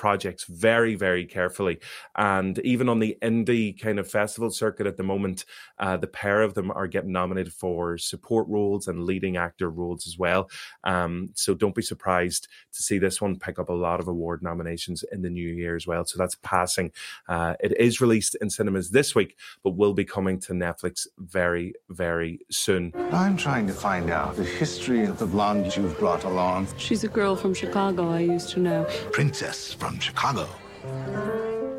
projects 0.00 0.44
very, 0.44 0.94
very 0.94 1.26
carefully. 1.26 1.78
And 2.16 2.58
even 2.60 2.88
on 2.88 3.00
the 3.00 3.18
indie 3.20 3.78
kind 3.78 3.98
of 3.98 4.10
festival 4.10 4.50
circuit 4.50 4.86
at 4.86 4.96
the 4.96 5.02
moment, 5.02 5.44
uh, 5.78 5.98
the 5.98 6.06
pair 6.06 6.40
of 6.40 6.54
them 6.54 6.70
are 6.70 6.86
getting 6.86 7.12
nominated 7.12 7.52
for 7.52 7.98
support 7.98 8.48
roles 8.48 8.88
and 8.88 9.04
leading 9.04 9.36
actor 9.36 9.68
roles 9.68 10.06
as 10.06 10.16
well. 10.16 10.48
Um, 10.84 11.28
so 11.34 11.52
don't 11.52 11.74
be 11.74 11.82
surprised 11.82 12.48
to 12.72 12.82
see 12.82 12.98
this 12.98 13.20
one 13.20 13.38
pick 13.38 13.58
up 13.58 13.68
a 13.68 13.74
lot 13.74 14.00
of 14.00 14.08
award 14.08 14.42
nominations 14.42 15.04
in 15.12 15.20
the 15.20 15.28
new 15.28 15.50
year 15.50 15.76
as 15.76 15.86
well. 15.86 16.06
So 16.06 16.16
that's 16.16 16.36
passing. 16.36 16.92
Uh, 17.28 17.56
it 17.60 17.78
is 17.78 18.00
released 18.00 18.38
in 18.40 18.48
cinemas 18.48 18.92
this 18.92 19.14
week, 19.14 19.36
but 19.62 19.76
will 19.76 19.92
be 19.92 20.06
coming 20.06 20.40
to 20.40 20.54
Netflix 20.54 21.06
very, 21.18 21.74
very 21.90 22.40
soon. 22.50 22.94
I'm 23.12 23.36
trying 23.36 23.66
to 23.66 23.74
find 23.74 24.08
out 24.08 24.34
the 24.36 24.44
history 24.44 25.04
of 25.04 25.18
the 25.18 25.26
blonde 25.26 25.76
you've 25.76 25.98
brought 25.98 26.24
along. 26.24 26.68
She's 26.78 27.04
a 27.04 27.08
girl 27.08 27.36
from 27.36 27.52
Chicago 27.52 28.08
I 28.08 28.20
used 28.20 28.48
to 28.50 28.60
know. 28.60 28.86
Princess 29.12 29.74
from 29.74 29.89
Chicago. 29.98 30.48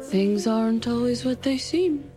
Things 0.03 0.47
aren't 0.47 0.87
always 0.87 1.23
what 1.23 1.41
they 1.43 1.57
seem. 1.57 2.11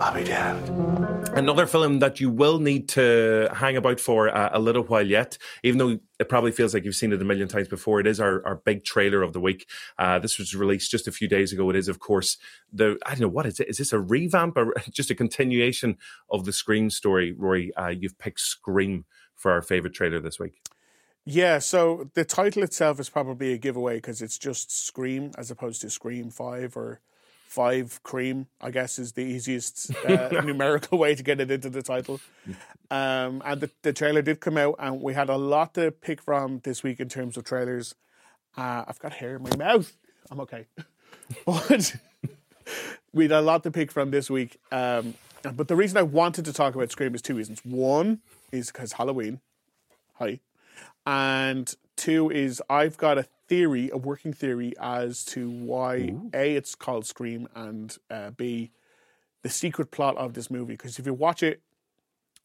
I'll 0.00 0.14
be 0.14 0.24
damned. 0.24 1.28
Another 1.36 1.66
film 1.66 1.98
that 1.98 2.20
you 2.20 2.30
will 2.30 2.58
need 2.58 2.88
to 2.90 3.50
hang 3.52 3.76
about 3.76 4.00
for 4.00 4.34
uh, 4.34 4.48
a 4.50 4.58
little 4.58 4.82
while 4.82 5.06
yet, 5.06 5.36
even 5.62 5.78
though 5.78 5.98
it 6.18 6.28
probably 6.30 6.52
feels 6.52 6.72
like 6.72 6.84
you've 6.84 6.96
seen 6.96 7.12
it 7.12 7.20
a 7.20 7.24
million 7.24 7.48
times 7.48 7.68
before. 7.68 8.00
It 8.00 8.06
is 8.06 8.18
our, 8.18 8.44
our 8.46 8.56
big 8.56 8.82
trailer 8.82 9.22
of 9.22 9.34
the 9.34 9.40
week. 9.40 9.68
Uh, 9.98 10.18
this 10.18 10.38
was 10.38 10.54
released 10.54 10.90
just 10.90 11.06
a 11.06 11.12
few 11.12 11.28
days 11.28 11.52
ago. 11.52 11.68
It 11.68 11.76
is, 11.76 11.86
of 11.86 11.98
course, 11.98 12.38
the 12.72 12.98
I 13.04 13.10
don't 13.10 13.20
know 13.20 13.28
what 13.28 13.44
is 13.44 13.60
it. 13.60 13.68
Is 13.68 13.76
this 13.76 13.92
a 13.92 14.00
revamp 14.00 14.56
or 14.56 14.72
just 14.90 15.10
a 15.10 15.14
continuation 15.14 15.98
of 16.30 16.46
the 16.46 16.52
Scream 16.52 16.88
story? 16.88 17.32
Rory, 17.32 17.74
uh, 17.74 17.88
you've 17.88 18.18
picked 18.18 18.40
Scream 18.40 19.04
for 19.36 19.52
our 19.52 19.60
favorite 19.60 19.92
trailer 19.92 20.18
this 20.18 20.38
week. 20.38 20.62
Yeah, 21.24 21.58
so 21.58 22.10
the 22.14 22.24
title 22.24 22.62
itself 22.62 22.98
is 22.98 23.10
probably 23.10 23.52
a 23.52 23.58
giveaway 23.58 23.96
because 23.96 24.22
it's 24.22 24.38
just 24.38 24.86
Scream 24.86 25.32
as 25.36 25.50
opposed 25.50 25.80
to 25.82 25.90
Scream 25.90 26.30
5 26.30 26.76
or 26.76 27.00
5 27.50 28.02
Cream, 28.02 28.46
I 28.60 28.70
guess 28.70 28.98
is 28.98 29.12
the 29.12 29.22
easiest 29.22 29.94
uh, 30.06 30.28
numerical 30.44 30.98
way 30.98 31.14
to 31.14 31.22
get 31.22 31.40
it 31.40 31.50
into 31.50 31.68
the 31.68 31.82
title. 31.82 32.20
Um, 32.90 33.42
and 33.44 33.60
the, 33.60 33.70
the 33.82 33.92
trailer 33.92 34.22
did 34.22 34.40
come 34.40 34.56
out, 34.56 34.76
and 34.78 35.02
we 35.02 35.14
had 35.14 35.28
a 35.28 35.36
lot 35.36 35.74
to 35.74 35.90
pick 35.90 36.22
from 36.22 36.60
this 36.64 36.82
week 36.82 37.00
in 37.00 37.08
terms 37.08 37.36
of 37.36 37.44
trailers. 37.44 37.94
Uh, 38.56 38.84
I've 38.86 38.98
got 38.98 39.14
hair 39.14 39.36
in 39.36 39.42
my 39.42 39.56
mouth. 39.56 39.92
I'm 40.30 40.40
okay. 40.40 40.66
but 41.46 41.96
we 43.12 43.24
had 43.24 43.32
a 43.32 43.40
lot 43.40 43.62
to 43.64 43.70
pick 43.70 43.90
from 43.90 44.10
this 44.10 44.30
week. 44.30 44.58
Um, 44.70 45.14
but 45.42 45.68
the 45.68 45.76
reason 45.76 45.98
I 45.98 46.02
wanted 46.02 46.44
to 46.44 46.52
talk 46.52 46.74
about 46.74 46.90
Scream 46.90 47.14
is 47.14 47.22
two 47.22 47.34
reasons. 47.34 47.64
One 47.64 48.20
is 48.52 48.68
because 48.68 48.92
Halloween. 48.92 49.40
Hi. 50.14 50.40
And 51.10 51.74
two 51.96 52.30
is 52.30 52.62
I've 52.70 52.96
got 52.96 53.18
a 53.18 53.24
theory, 53.24 53.90
a 53.92 53.96
working 53.96 54.32
theory 54.32 54.74
as 54.80 55.24
to 55.24 55.50
why 55.50 55.96
Ooh. 55.96 56.30
A, 56.32 56.54
it's 56.54 56.76
called 56.76 57.04
Scream, 57.04 57.48
and 57.52 57.96
uh, 58.08 58.30
B, 58.30 58.70
the 59.42 59.48
secret 59.48 59.90
plot 59.90 60.16
of 60.18 60.34
this 60.34 60.52
movie. 60.52 60.74
Because 60.74 61.00
if 61.00 61.06
you 61.06 61.12
watch 61.12 61.42
it, 61.42 61.62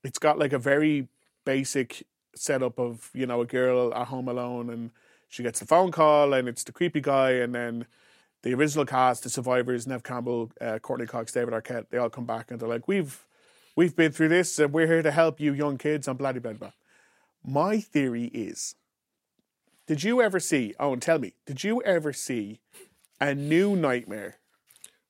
it's 0.04 0.18
got 0.18 0.40
like 0.40 0.52
a 0.52 0.58
very 0.58 1.08
basic 1.46 2.08
setup 2.34 2.80
of, 2.80 3.12
you 3.14 3.28
know, 3.28 3.40
a 3.40 3.46
girl 3.46 3.94
at 3.94 4.08
home 4.08 4.28
alone 4.28 4.72
and 4.72 4.90
she 5.30 5.44
gets 5.44 5.60
the 5.60 5.68
phone 5.68 5.92
call 5.92 6.34
and 6.34 6.48
it's 6.48 6.64
the 6.64 6.72
creepy 6.72 7.02
guy 7.02 7.34
and 7.34 7.54
then 7.54 7.86
the 8.42 8.56
original 8.56 8.84
cast, 8.84 9.22
the 9.22 9.30
survivors, 9.30 9.86
Neve 9.86 10.02
Campbell, 10.02 10.52
uh, 10.60 10.80
Courteney 10.80 11.06
Cox, 11.06 11.32
David 11.32 11.54
Arquette, 11.54 11.90
they 11.92 12.00
all 12.00 12.10
come 12.10 12.26
back 12.26 12.50
and 12.50 12.60
they're 12.60 12.68
like, 12.70 12.88
We've 12.88 13.28
we've 13.76 13.96
been 13.96 14.12
through 14.12 14.30
this 14.30 14.58
and 14.58 14.74
we're 14.74 14.88
here 14.88 15.04
to 15.04 15.12
help 15.12 15.40
you 15.40 15.54
young 15.54 15.78
kids 15.78 16.08
and 16.08 16.18
blah 16.18 16.32
blah 16.32 16.54
blah. 16.54 16.72
My 17.46 17.80
theory 17.80 18.26
is 18.26 18.76
did 19.88 20.04
you 20.04 20.22
ever 20.22 20.40
see, 20.40 20.74
oh, 20.80 20.94
and 20.94 21.02
tell 21.02 21.20
me, 21.20 21.34
did 21.46 21.64
you 21.64 21.82
ever 21.84 22.12
see 22.12 22.60
a 23.22 23.36
new 23.36 23.76
nightmare? 23.76 24.38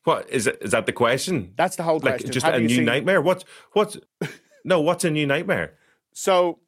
What 0.03 0.29
is 0.29 0.45
it? 0.45 0.57
Is 0.61 0.71
that 0.71 0.85
the 0.85 0.91
question? 0.91 1.53
That's 1.55 1.77
the 1.77 1.83
whole 1.83 1.95
like, 1.95 2.15
question. 2.15 2.31
Just 2.31 2.45
Have 2.45 2.55
a 2.55 2.59
new 2.59 2.81
nightmare? 2.81 3.21
What's 3.21 3.45
what's 3.71 3.97
no? 4.63 4.81
What's 4.81 5.03
a 5.05 5.09
new 5.09 5.25
nightmare? 5.25 5.75
So, 6.13 6.59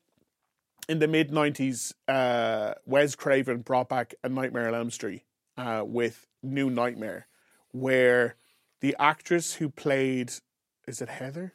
in 0.90 1.00
the 1.00 1.08
mid 1.08 1.32
90s, 1.32 1.94
uh, 2.08 2.74
Wes 2.86 3.16
Craven 3.16 3.60
brought 3.60 3.90
back 3.90 4.16
A 4.24 4.30
Nightmare 4.30 4.68
on 4.70 4.76
Elm 4.76 4.90
Street 4.90 5.24
uh, 5.58 5.84
with 5.86 6.28
New 6.42 6.70
Nightmare, 6.70 7.28
where 7.72 8.36
the 8.82 8.96
actress 9.00 9.56
who 9.56 9.70
played, 9.70 10.32
is 10.88 11.02
it 11.02 11.10
Heather? 11.10 11.54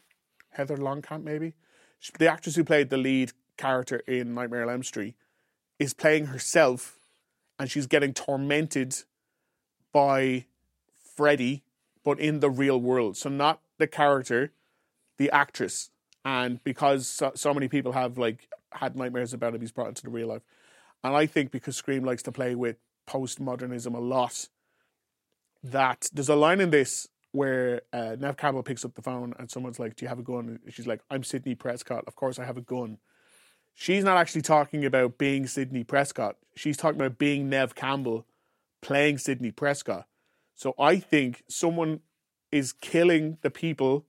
Heather 0.51 0.77
Langenkamp, 0.77 1.25
maybe? 1.25 1.55
The 2.19 2.31
actress 2.31 2.57
who 2.57 2.65
played 2.65 2.91
the 2.91 2.97
lead 2.97 3.33
character 3.63 4.03
in 4.09 4.35
Nightmare 4.35 4.65
on 4.65 4.71
Elm 4.71 4.83
Street 4.83 5.15
is 5.79 5.95
playing 5.95 6.27
herself 6.27 6.99
and 7.59 7.71
she's 7.71 7.87
getting 7.87 8.13
tormented 8.13 8.95
by 9.93 10.47
Freddy, 11.17 11.63
but 12.05 12.19
in 12.19 12.41
the 12.41 12.51
real 12.51 12.81
world. 12.81 13.17
So, 13.17 13.29
not 13.29 13.61
the 13.79 13.87
character, 13.87 14.51
the 15.17 15.31
actress. 15.31 15.91
And 16.25 16.63
because 16.65 17.07
so, 17.07 17.33
so 17.35 17.55
many 17.55 17.69
people 17.69 17.93
have 17.93 18.19
like 18.19 18.49
had 18.73 18.97
nightmares 18.97 19.33
about 19.33 19.55
him, 19.55 19.61
he's 19.61 19.73
brought 19.73 19.89
into 19.89 20.03
the 20.03 20.11
real 20.11 20.29
life. 20.29 20.43
And 21.05 21.15
I 21.15 21.27
think 21.27 21.53
because 21.53 21.77
Scream 21.77 22.05
likes 22.05 22.23
to 22.25 22.33
play 22.33 22.55
with 22.57 22.77
postmodernism 23.09 23.95
a 23.95 24.01
lot, 24.01 24.49
that 25.63 26.09
there's 26.13 26.29
a 26.29 26.37
line 26.37 26.61
in 26.61 26.71
this 26.71 27.09
where 27.31 27.83
uh, 27.93 28.17
Neve 28.19 28.37
Campbell 28.37 28.63
picks 28.63 28.85
up 28.85 28.95
the 28.95 29.03
phone 29.03 29.35
and 29.39 29.51
someone's 29.51 29.79
like, 29.79 29.95
"Do 29.97 30.05
you 30.05 30.09
have 30.09 30.19
a 30.19 30.23
gun?" 30.23 30.61
And 30.65 30.75
she's 30.75 30.87
like, 30.87 31.01
"I'm 31.11 31.23
Sidney 31.23 31.55
Prescott. 31.55 32.05
Of 32.09 32.17
course 32.17 32.39
I 32.39 32.45
have 32.45 32.57
a 32.57 32.63
gun." 32.63 32.99
She's 33.75 34.05
not 34.05 34.17
actually 34.17 34.43
talking 34.43 34.85
about 34.85 35.19
being 35.19 35.47
Sidney 35.47 35.85
Prescott. 35.85 36.37
She's 36.55 36.77
talking 36.77 37.01
about 37.01 37.19
being 37.19 37.49
Neve 37.49 37.75
Campbell 37.75 38.27
playing 38.81 39.19
Sidney 39.19 39.51
Prescott. 39.51 40.07
So 40.55 40.75
I 40.79 40.99
think 40.99 41.43
someone 41.49 42.01
is 42.51 42.73
killing 42.73 43.39
the 43.43 43.51
people 43.51 44.05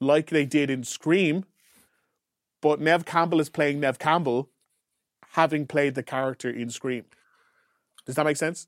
like 0.00 0.30
they 0.30 0.46
did 0.46 0.70
in 0.70 0.84
Scream, 0.84 1.44
but 2.60 2.80
Neve 2.80 3.04
Campbell 3.04 3.40
is 3.40 3.50
playing 3.50 3.80
Neve 3.80 3.98
Campbell, 3.98 4.50
having 5.32 5.66
played 5.66 5.94
the 5.94 6.02
character 6.02 6.48
in 6.48 6.70
Scream. 6.70 7.04
Does 8.06 8.16
that 8.16 8.24
make 8.24 8.36
sense? 8.36 8.66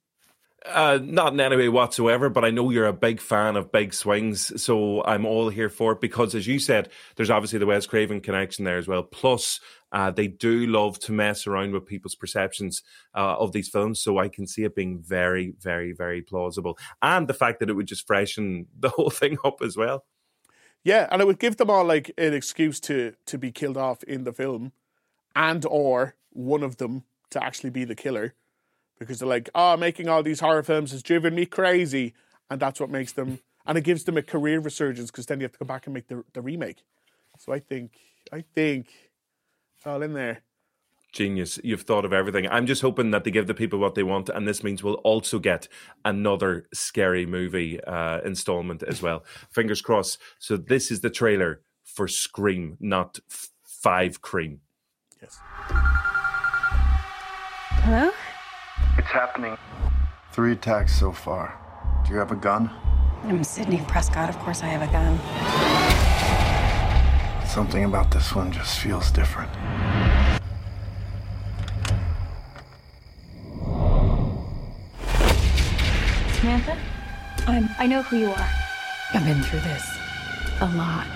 Uh, 0.67 0.99
not 1.03 1.35
in 1.35 1.41
any 1.41 1.57
way 1.57 1.69
whatsoever, 1.69 2.31
but 2.31 2.45
I 2.45 2.51
know 2.51 2.71
you're 2.71 2.87
a 2.87 2.93
big 2.93 3.21
fan 3.21 3.55
of 3.57 3.71
big 3.71 3.93
swings, 3.93 4.63
so 4.63 5.05
I'm 5.05 5.27
all 5.27 5.51
here 5.51 5.69
for 5.69 5.93
it 5.93 6.01
because, 6.01 6.35
as 6.35 6.47
you 6.47 6.59
said, 6.59 6.89
there's 7.17 7.31
obviously 7.31 7.59
the 7.59 7.67
Wes 7.67 7.87
Craven 7.87 8.23
connection 8.23 8.65
there 8.65 8.79
as 8.79 8.89
well. 8.89 9.03
Plus, 9.03 9.61
uh, 9.95 10.11
they 10.11 10.27
do 10.27 10.67
love 10.67 10.99
to 10.99 11.13
mess 11.13 11.47
around 11.47 11.73
with 11.73 11.87
people's 11.87 12.15
perceptions 12.15 12.83
uh, 13.15 13.37
of 13.39 13.53
these 13.53 13.69
films, 13.69 14.01
so 14.01 14.19
I 14.19 14.29
can 14.29 14.47
see 14.47 14.65
it 14.65 14.75
being 14.75 15.01
very, 15.01 15.55
very, 15.59 15.93
very 15.93 16.21
plausible, 16.21 16.77
and 17.01 17.29
the 17.29 17.35
fact 17.35 17.61
that 17.61 17.71
it 17.71 17.75
would 17.75 17.87
just 17.87 18.07
freshen 18.07 18.67
the 18.79 18.91
whole 18.91 19.11
thing 19.11 19.39
up 19.45 19.63
as 19.63 19.77
well. 19.77 20.05
Yeah, 20.83 21.09
and 21.11 21.23
it 21.23 21.27
would 21.27 21.39
give 21.39 21.57
them 21.57 21.71
all 21.71 21.85
like 21.85 22.11
an 22.19 22.35
excuse 22.35 22.79
to 22.81 23.15
to 23.25 23.39
be 23.39 23.53
killed 23.53 23.79
off 23.79 24.03
in 24.03 24.25
the 24.25 24.33
film, 24.33 24.73
and 25.35 25.65
or 25.65 26.17
one 26.31 26.63
of 26.63 26.77
them 26.77 27.05
to 27.31 27.43
actually 27.43 27.71
be 27.71 27.85
the 27.85 27.95
killer 27.95 28.35
because 28.99 29.19
they're 29.19 29.29
like, 29.29 29.51
oh, 29.55 29.77
making 29.77 30.09
all 30.09 30.23
these 30.23 30.41
horror 30.41 30.63
films 30.63 30.93
has 30.93 31.03
driven 31.03 31.35
me 31.35 31.47
crazy. 31.47 32.15
And 32.51 32.61
that's 32.61 32.81
what 32.81 32.91
makes 32.91 33.13
them, 33.13 33.41
and 33.67 33.79
it 33.79 33.85
gives 33.85 34.05
them 34.05 34.17
a 34.17 34.23
career 34.23 34.61
resurgence 34.61 35.11
because 35.11 35.27
then 35.27 35.41
you 35.41 35.45
have 35.45 35.53
to 35.53 35.59
come 35.59 35.69
back 35.69 35.87
and 35.87 35.95
make 35.95 36.09
the, 36.09 36.25
the 36.33 36.43
remake. 36.43 36.83
So 37.39 37.53
I 37.53 37.59
think, 37.59 37.99
I 38.33 38.45
think 38.55 38.89
all 39.87 40.03
in 40.03 40.13
there. 40.15 40.43
Genius. 41.13 41.61
You've 41.63 41.83
thought 41.83 42.05
of 42.05 42.13
everything. 42.13 42.49
I'm 42.49 42.67
just 42.67 42.83
hoping 42.83 43.13
that 43.13 43.23
they 43.23 43.31
give 43.31 43.47
the 43.47 43.55
people 43.55 43.79
what 43.79 43.95
they 43.95 44.03
want. 44.03 44.29
And 44.29 44.49
this 44.49 44.65
means 44.65 44.83
we'll 44.83 44.95
also 44.95 45.39
get 45.39 45.69
another 46.05 46.67
scary 46.75 47.25
movie 47.25 47.81
uh, 47.85 48.21
installment 48.23 48.83
as 48.83 49.01
well. 49.01 49.25
Fingers 49.51 49.81
crossed. 49.81 50.19
So 50.41 50.57
this 50.57 50.91
is 50.91 51.01
the 51.01 51.11
trailer 51.11 51.61
for 51.85 52.09
Scream, 52.09 52.77
not 52.81 53.21
f- 53.31 53.51
Five 53.63 54.23
Cream. 54.23 54.61
Yes. 55.23 55.39
Hello? 57.87 58.11
It's 58.99 59.07
happening. 59.07 59.57
Three 60.33 60.53
attacks 60.53 60.99
so 60.99 61.13
far. 61.13 61.61
Do 62.05 62.13
you 62.13 62.19
have 62.19 62.33
a 62.33 62.37
gun? 62.37 62.71
I'm 63.23 63.45
Sidney 63.45 63.83
Prescott. 63.87 64.29
Of 64.29 64.39
course, 64.39 64.63
I 64.63 64.67
have 64.67 64.83
a 64.83 64.93
gun. 64.93 65.74
Something 67.55 67.85
about 67.85 68.11
this 68.11 68.35
one 68.35 68.51
just 68.51 68.81
feels 68.81 69.13
different. 69.13 69.49
Samantha? 76.33 76.77
I'm. 77.47 77.69
I 77.79 77.87
know 77.87 78.03
who 78.03 78.17
you 78.17 78.31
are. 78.31 78.51
I've 79.15 79.25
been 79.25 79.41
through 79.41 79.61
this 79.61 79.89
a 80.63 80.67
lot. 80.75 81.07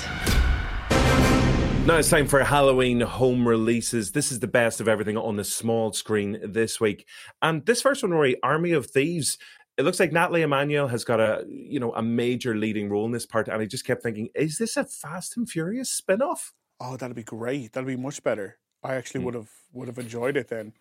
Now 1.88 1.96
it's 1.96 2.10
time 2.10 2.28
for 2.28 2.44
Halloween 2.44 3.00
home 3.00 3.48
releases. 3.48 4.12
This 4.12 4.30
is 4.30 4.38
the 4.38 4.46
best 4.46 4.80
of 4.80 4.86
everything 4.86 5.16
on 5.16 5.34
the 5.34 5.42
small 5.42 5.92
screen 5.92 6.38
this 6.44 6.78
week. 6.78 7.08
And 7.42 7.66
this 7.66 7.82
first 7.82 8.04
one, 8.04 8.12
Rory, 8.12 8.36
Army 8.44 8.70
of 8.70 8.86
Thieves. 8.86 9.38
It 9.78 9.84
looks 9.84 10.00
like 10.00 10.10
Nathalie 10.10 10.42
Emmanuel 10.42 10.88
has 10.88 11.04
got 11.04 11.20
a 11.20 11.46
you 11.48 11.78
know 11.78 11.94
a 11.94 12.02
major 12.02 12.56
leading 12.56 12.88
role 12.90 13.06
in 13.06 13.12
this 13.12 13.26
part, 13.26 13.48
and 13.48 13.62
I 13.62 13.64
just 13.64 13.86
kept 13.86 14.02
thinking, 14.02 14.28
is 14.34 14.58
this 14.58 14.76
a 14.76 14.84
Fast 14.84 15.36
and 15.36 15.48
Furious 15.48 15.88
spin-off? 15.88 16.52
Oh, 16.80 16.96
that'd 16.96 17.16
be 17.16 17.22
great. 17.22 17.72
That'd 17.72 17.86
be 17.86 17.96
much 17.96 18.22
better. 18.22 18.58
I 18.82 18.96
actually 18.96 19.20
mm. 19.20 19.24
would 19.24 19.34
have 19.34 19.50
would 19.72 19.88
have 19.88 19.98
enjoyed 19.98 20.36
it 20.36 20.48
then. 20.48 20.72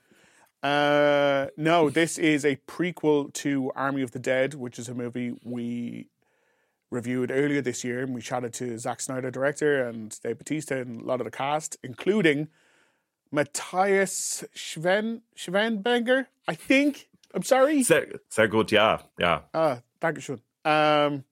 Uh, 0.64 1.48
no, 1.56 1.90
this 1.90 2.18
is 2.18 2.44
a 2.44 2.56
prequel 2.68 3.32
to 3.34 3.72
Army 3.76 4.02
of 4.02 4.12
the 4.12 4.20
Dead, 4.20 4.56
which 4.56 4.80
is 4.80 4.90
a 4.90 4.96
movie 4.96 5.36
we 5.44 6.10
reviewed 6.90 7.32
earlier 7.32 7.62
this 7.62 7.84
year, 7.84 8.02
and 8.02 8.16
we 8.16 8.22
chatted 8.22 8.54
to 8.54 8.80
Zack 8.80 9.02
Snyder, 9.02 9.30
director, 9.30 9.88
and 9.88 10.20
Dave 10.22 10.40
Bautista, 10.40 10.80
and 10.80 11.02
a 11.02 11.06
lot 11.06 11.22
of 11.22 11.26
the 11.26 11.32
cast, 11.32 11.78
including 11.84 12.48
Matthias 13.32 14.44
Schwen 14.56 15.22
Schwenbenger, 15.36 16.28
I 16.48 16.56
think. 16.56 17.10
I'm 17.38 17.44
sorry. 17.44 17.84
Sehr, 17.84 18.20
sehr 18.30 18.48
gut, 18.48 18.72
yeah, 18.72 18.98
yeah. 19.20 19.42
Ah, 19.54 19.82
Dankeschön. 20.02 20.40
Um, 20.66 21.24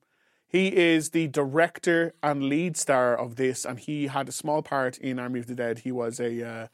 he 0.46 0.68
is 0.68 1.10
the 1.10 1.26
director 1.26 2.14
and 2.22 2.44
lead 2.44 2.76
star 2.76 3.16
of 3.16 3.34
this, 3.34 3.64
and 3.64 3.76
he 3.76 4.06
had 4.06 4.28
a 4.28 4.32
small 4.32 4.62
part 4.62 4.98
in 4.98 5.18
Army 5.18 5.40
of 5.40 5.48
the 5.48 5.56
Dead. 5.56 5.80
He 5.80 5.90
was 5.90 6.20
a, 6.20 6.46
uh, 6.46 6.66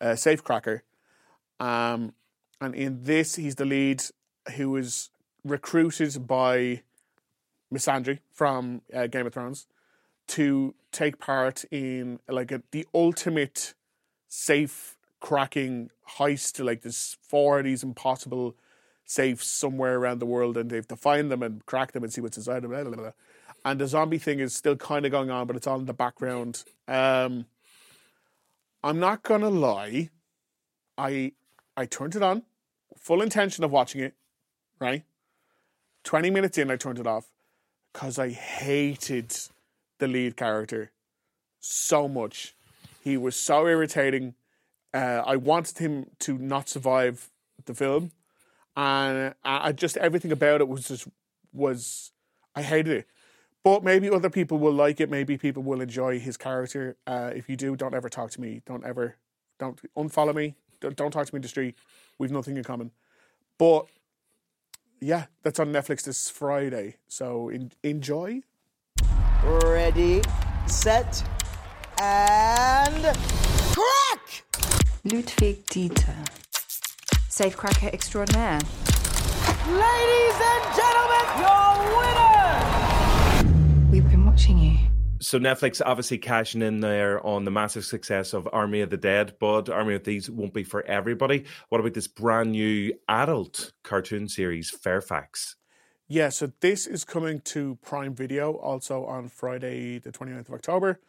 a 0.00 0.06
safecracker. 0.12 0.80
Um, 1.60 2.14
and 2.62 2.74
in 2.74 3.04
this, 3.04 3.34
he's 3.34 3.56
the 3.56 3.66
lead 3.66 4.04
who 4.56 4.70
was 4.70 5.10
recruited 5.44 6.26
by 6.26 6.80
Missandei 7.70 8.20
from 8.32 8.80
uh, 8.94 9.06
Game 9.06 9.26
of 9.26 9.34
Thrones 9.34 9.66
to 10.28 10.74
take 10.92 11.18
part 11.18 11.66
in 11.70 12.20
like 12.26 12.50
a, 12.50 12.62
the 12.70 12.86
ultimate 12.94 13.74
safe 14.28 14.96
cracking 15.22 15.88
heist. 16.18 16.62
Like 16.62 16.82
there's 16.82 17.16
four 17.22 17.60
of 17.60 17.64
these 17.64 17.82
impossible 17.82 18.54
safes 19.06 19.46
somewhere 19.46 19.96
around 19.96 20.18
the 20.18 20.26
world, 20.26 20.58
and 20.58 20.68
they 20.68 20.76
have 20.76 20.88
to 20.88 20.96
find 20.96 21.30
them 21.30 21.42
and 21.42 21.64
crack 21.64 21.92
them 21.92 22.02
and 22.02 22.12
see 22.12 22.20
what's 22.20 22.36
inside 22.36 22.60
them. 22.60 22.72
Blah, 22.72 22.84
blah, 22.84 22.96
blah. 22.96 23.12
And 23.64 23.80
the 23.80 23.86
zombie 23.86 24.18
thing 24.18 24.40
is 24.40 24.54
still 24.54 24.76
kind 24.76 25.06
of 25.06 25.12
going 25.12 25.30
on, 25.30 25.46
but 25.46 25.56
it's 25.56 25.66
all 25.66 25.78
in 25.78 25.86
the 25.86 25.94
background. 25.94 26.64
Um, 26.88 27.46
I'm 28.84 28.98
not 28.98 29.22
gonna 29.22 29.50
lie, 29.50 30.10
I 30.98 31.32
I 31.76 31.86
turned 31.86 32.16
it 32.16 32.22
on, 32.22 32.42
full 32.98 33.22
intention 33.22 33.64
of 33.64 33.70
watching 33.70 34.00
it, 34.02 34.14
right? 34.80 35.04
Twenty 36.02 36.30
minutes 36.30 36.58
in, 36.58 36.70
I 36.70 36.76
turned 36.76 36.98
it 36.98 37.06
off 37.06 37.26
because 37.92 38.18
I 38.18 38.30
hated 38.30 39.36
the 39.98 40.08
lead 40.08 40.36
character 40.36 40.90
so 41.60 42.08
much. 42.08 42.56
He 43.04 43.16
was 43.16 43.36
so 43.36 43.68
irritating. 43.68 44.34
Uh, 44.94 45.22
I 45.24 45.36
wanted 45.36 45.78
him 45.78 46.06
to 46.20 46.36
not 46.36 46.68
survive 46.68 47.30
the 47.64 47.74
film, 47.74 48.12
and 48.76 49.34
I 49.44 49.72
just 49.72 49.96
everything 49.96 50.32
about 50.32 50.60
it 50.60 50.68
was 50.68 50.88
just 50.88 51.08
was 51.52 52.12
I 52.54 52.62
hated 52.62 52.92
it. 52.98 53.06
But 53.64 53.84
maybe 53.84 54.10
other 54.10 54.30
people 54.30 54.58
will 54.58 54.72
like 54.72 55.00
it. 55.00 55.08
Maybe 55.08 55.38
people 55.38 55.62
will 55.62 55.80
enjoy 55.80 56.18
his 56.18 56.36
character. 56.36 56.96
Uh, 57.06 57.30
if 57.34 57.48
you 57.48 57.56
do, 57.56 57.76
don't 57.76 57.94
ever 57.94 58.08
talk 58.08 58.30
to 58.32 58.40
me. 58.40 58.60
Don't 58.66 58.84
ever, 58.84 59.16
don't 59.58 59.80
unfollow 59.96 60.34
me. 60.34 60.56
Don't, 60.80 60.96
don't 60.96 61.12
talk 61.12 61.26
to 61.28 61.34
me 61.34 61.38
in 61.38 61.42
the 61.42 61.48
street. 61.48 61.76
We've 62.18 62.32
nothing 62.32 62.56
in 62.56 62.64
common. 62.64 62.90
But 63.58 63.86
yeah, 65.00 65.26
that's 65.42 65.60
on 65.60 65.72
Netflix 65.72 66.02
this 66.02 66.28
Friday. 66.28 66.96
So 67.06 67.48
in, 67.50 67.70
enjoy. 67.84 68.42
Ready, 69.44 70.22
set, 70.66 71.22
and 72.00 73.16
crack! 73.72 74.44
Ludwig 75.04 75.66
Dieter, 75.66 76.14
safecracker 77.28 77.92
extraordinaire. 77.92 78.60
Ladies 79.66 80.38
and 80.40 80.64
gentlemen, 80.76 81.26
your 81.42 81.72
winner! 81.98 83.90
We've 83.90 84.08
been 84.08 84.24
watching 84.24 84.58
you 84.58 84.78
so 85.18 85.38
Netflix 85.38 85.80
obviously 85.84 86.18
cashing 86.18 86.62
in 86.62 86.80
there 86.80 87.24
on 87.24 87.44
the 87.44 87.50
massive 87.50 87.84
success 87.84 88.32
of 88.32 88.48
Army 88.52 88.80
of 88.80 88.90
the 88.90 88.96
Dead, 88.96 89.34
but 89.40 89.68
Army 89.68 89.94
of 89.94 90.04
Thieves 90.04 90.28
won't 90.28 90.52
be 90.52 90.64
for 90.64 90.84
everybody. 90.84 91.46
What 91.68 91.80
about 91.80 91.94
this 91.94 92.08
brand 92.08 92.52
new 92.52 92.92
adult 93.08 93.72
cartoon 93.82 94.28
series, 94.28 94.70
Fairfax? 94.70 95.56
Yeah, 96.08 96.28
so 96.28 96.52
this 96.60 96.86
is 96.86 97.04
coming 97.04 97.40
to 97.40 97.78
Prime 97.82 98.14
Video 98.14 98.52
also 98.54 99.04
on 99.04 99.28
Friday, 99.28 99.98
the 99.98 100.12
29th 100.12 100.48
of 100.48 100.54
October. 100.54 101.00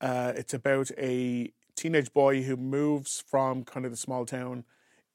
Uh, 0.00 0.32
it's 0.34 0.54
about 0.54 0.90
a 0.98 1.52
teenage 1.76 2.12
boy 2.12 2.42
who 2.42 2.56
moves 2.56 3.22
from 3.26 3.64
kind 3.64 3.84
of 3.84 3.92
the 3.92 3.96
small 3.96 4.24
town 4.26 4.64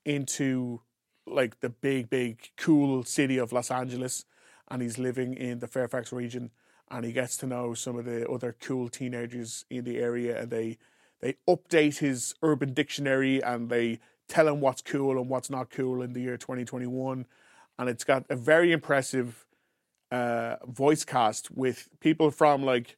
into 0.06 0.82
like 1.26 1.60
the 1.60 1.70
big, 1.70 2.10
big, 2.10 2.52
cool 2.58 3.04
city 3.04 3.38
of 3.38 3.52
Los 3.52 3.70
Angeles, 3.70 4.26
and 4.70 4.82
he's 4.82 4.98
living 4.98 5.34
in 5.34 5.60
the 5.60 5.68
Fairfax 5.68 6.12
region 6.12 6.52
and 6.90 7.06
he 7.06 7.12
gets 7.12 7.38
to 7.38 7.46
know 7.46 7.74
some 7.74 7.98
of 7.98 8.06
the 8.06 8.28
other 8.30 8.56
cool 8.60 8.90
teenagers 8.90 9.66
in 9.70 9.84
the 9.84 9.98
area 9.98 10.40
and 10.42 10.52
they 10.52 10.78
they 11.20 11.36
update 11.50 11.98
his 11.98 12.36
urban 12.44 12.74
dictionary 12.74 13.42
and 13.42 13.70
they 13.70 14.00
tell 14.28 14.48
him 14.48 14.62
what's 14.62 14.82
cool 14.82 15.18
and 15.18 15.30
what's 15.30 15.50
not 15.50 15.70
cool 15.70 16.02
in 16.02 16.14
the 16.14 16.22
year 16.22 16.38
2021 16.38 17.26
and 17.80 17.90
it's 17.90 18.04
got 18.04 18.26
a 18.30 18.36
very 18.36 18.72
impressive 18.72 19.46
uh, 20.12 20.56
voice 20.66 21.04
cast 21.04 21.52
with 21.52 21.90
people 22.00 22.32
from 22.32 22.64
like 22.64 22.98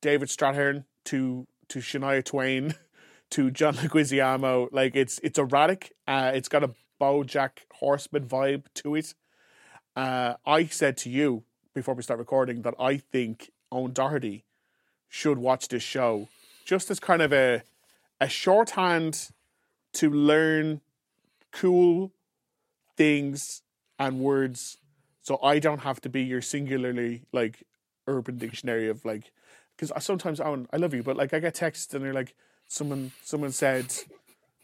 David 0.00 0.28
Strathairn 0.28 0.84
to 1.06 1.46
to 1.68 1.78
Shania 1.80 2.24
Twain 2.24 2.74
to 3.30 3.50
John 3.50 3.74
Leguizamo 3.74 4.68
like 4.72 4.96
it's 4.96 5.18
it's 5.22 5.38
erratic. 5.38 5.92
Uh, 6.06 6.32
it's 6.34 6.48
got 6.48 6.64
a 6.64 6.70
BoJack 7.00 7.50
Horseman 7.74 8.26
vibe 8.26 8.64
to 8.74 8.94
it. 8.94 9.14
Uh, 9.96 10.34
I 10.46 10.66
said 10.66 10.96
to 10.98 11.10
you 11.10 11.44
before 11.74 11.94
we 11.94 12.02
start 12.02 12.18
recording 12.18 12.62
that 12.62 12.74
I 12.78 12.96
think 12.96 13.50
Eoghan 13.72 13.94
Doherty 13.94 14.44
should 15.08 15.38
watch 15.38 15.68
this 15.68 15.82
show 15.82 16.28
just 16.64 16.90
as 16.90 16.98
kind 16.98 17.22
of 17.22 17.32
a 17.32 17.62
a 18.20 18.28
shorthand 18.28 19.30
to 19.92 20.10
learn 20.10 20.80
cool 21.52 22.12
things 22.96 23.62
and 23.98 24.20
words. 24.20 24.78
So 25.22 25.38
I 25.42 25.58
don't 25.58 25.80
have 25.80 26.00
to 26.02 26.08
be 26.08 26.22
your 26.22 26.42
singularly 26.42 27.22
like 27.32 27.64
urban 28.06 28.38
dictionary 28.38 28.88
of 28.88 29.04
like 29.04 29.32
because 29.76 29.92
I 29.92 29.98
sometimes 29.98 30.40
Eoghan, 30.40 30.66
I 30.72 30.76
love 30.76 30.94
you, 30.94 31.02
but 31.02 31.16
like 31.16 31.34
I 31.34 31.38
get 31.40 31.54
texts 31.54 31.92
and 31.94 32.04
they're 32.04 32.14
like 32.14 32.34
someone 32.68 33.12
someone 33.22 33.52
said 33.52 33.92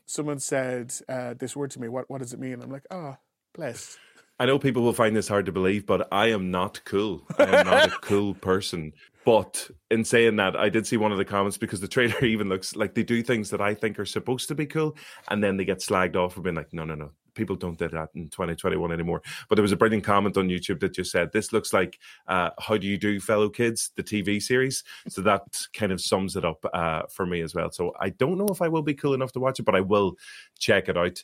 someone 0.07 0.38
said 0.38 0.92
uh, 1.09 1.35
this 1.38 1.55
word 1.55 1.70
to 1.73 1.81
me. 1.81 1.88
What 1.88 2.11
what 2.11 2.20
does 2.20 2.33
it 2.33 2.40
mean? 2.40 2.61
I'm 2.62 2.70
like, 2.70 2.87
ah, 2.90 3.14
oh, 3.14 3.16
bless. 3.55 3.99
I 4.38 4.46
know 4.46 4.59
people 4.59 4.83
will 4.83 4.94
find 4.94 5.14
this 5.14 5.29
hard 5.29 5.44
to 5.46 5.53
believe, 5.53 5.85
but 5.85 6.09
I 6.11 6.29
am 6.29 6.51
not 6.51 6.81
cool. 6.87 7.27
I 7.38 7.44
am 7.44 7.66
not 7.66 7.88
a 7.88 7.90
cool 8.01 8.33
person. 8.40 8.94
But 9.27 9.70
in 9.90 10.03
saying 10.03 10.37
that, 10.37 10.57
I 10.57 10.70
did 10.70 10.87
see 10.87 10.96
one 10.96 11.12
of 11.12 11.18
the 11.18 11.27
comments 11.27 11.59
because 11.59 11.81
the 11.81 11.88
trailer 11.88 12.18
even 12.25 12.49
looks 12.49 12.75
like 12.75 12.94
they 12.94 13.03
do 13.03 13.23
things 13.23 13.51
that 13.51 13.61
I 13.61 13.75
think 13.75 13.99
are 13.99 14.07
supposed 14.07 14.49
to 14.49 14.55
be 14.55 14.64
cool, 14.64 14.96
and 15.29 15.44
then 15.44 15.59
they 15.59 15.66
get 15.66 15.81
slagged 15.81 16.16
off 16.16 16.35
for 16.35 16.40
being 16.40 16.57
like, 16.57 16.73
no, 16.73 16.85
no, 16.85 16.94
no, 16.94 17.11
people 17.35 17.57
don't 17.57 17.79
do 17.79 17.88
that 17.88 18.11
in 18.14 18.29
2021 18.29 18.93
anymore. 18.93 19.23
But 19.49 19.57
there 19.57 19.62
was 19.62 19.73
a 19.73 19.77
brilliant 19.77 20.05
comment 20.05 20.37
on 20.37 20.49
YouTube 20.49 20.81
that 20.81 20.95
just 20.95 21.11
said, 21.11 21.33
This 21.33 21.53
looks 21.53 21.73
like 21.73 21.99
uh, 22.27 22.51
How 22.59 22.77
Do 22.77 22.87
You 22.87 22.99
Do, 22.99 23.21
Fellow 23.21 23.49
Kids, 23.49 23.90
the 23.97 24.03
TV 24.03 24.43
series. 24.43 24.85
So 25.09 25.23
that 25.23 25.43
kind 25.75 25.93
of 25.93 26.01
sums 26.01 26.37
it 26.37 26.45
up 26.45 26.64
uh, 26.73 27.03
for 27.11 27.27
me 27.27 27.40
as 27.43 27.55
well. 27.55 27.71
So 27.71 27.93
I 28.01 28.11
don't 28.11 28.38
know 28.38 28.49
if 28.49 28.62
I 28.62 28.69
will 28.69 28.83
be 28.83 28.95
cool 28.95 29.14
enough 29.14 29.33
to 29.33 29.40
watch 29.40 29.61
it, 29.61 29.64
but 29.64 29.75
I 29.75 29.81
will 29.81 30.16
check 30.59 30.88
it 30.88 30.97
out. 30.97 31.23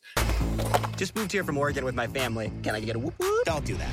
Just 0.96 1.14
moved 1.14 1.32
here 1.32 1.44
from 1.44 1.58
Oregon 1.58 1.84
with 1.84 1.94
my 1.94 2.06
family. 2.06 2.50
Can 2.62 2.74
I 2.74 2.80
get 2.80 2.96
a 2.96 2.98
whoop 2.98 3.14
whoop? 3.18 3.44
Don't 3.44 3.64
do 3.64 3.76
that. 3.76 3.90